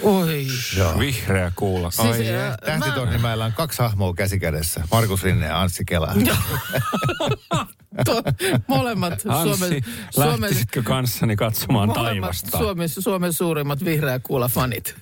Oi. 0.03 0.47
Joo. 0.77 0.99
Vihreä 0.99 1.51
kuulla. 1.55 1.91
Siis, 1.91 2.07
Ai, 2.07 2.35
äh, 2.35 2.57
Tähtitornimäellä 2.65 3.45
on 3.45 3.53
kaksi 3.53 3.81
hahmoa 3.81 4.13
käsikädessä. 4.13 4.83
Markus 4.91 5.23
Rinne 5.23 5.45
ja 5.45 5.61
Anssi 5.61 5.85
Kela. 5.85 6.13
to, 8.05 8.23
molemmat 8.67 9.13
Anssi, 9.27 9.57
Suomen, 9.57 9.83
Suomen, 10.11 10.41
lähtisitkö 10.41 10.83
kanssani 10.83 11.35
katsomaan 11.35 11.87
molemmat 11.89 12.05
taivasta? 12.05 12.57
Suomen, 12.57 12.89
Suomen 12.89 13.33
suurimmat 13.33 13.85
vihreä 13.85 14.19
kuula 14.19 14.47
fanit. 14.47 14.95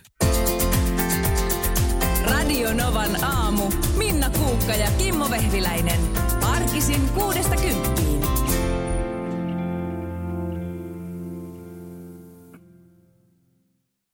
Radio 2.26 2.74
Novan 2.74 3.24
aamu. 3.24 3.72
Minna 3.98 4.30
Kuukka 4.30 4.72
ja 4.76 4.88
Kimmo 4.98 5.30
Vehviläinen. 5.30 6.00
Arkisin 6.42 7.10
kuudesta 7.10 7.56
kymppiin. 7.56 7.79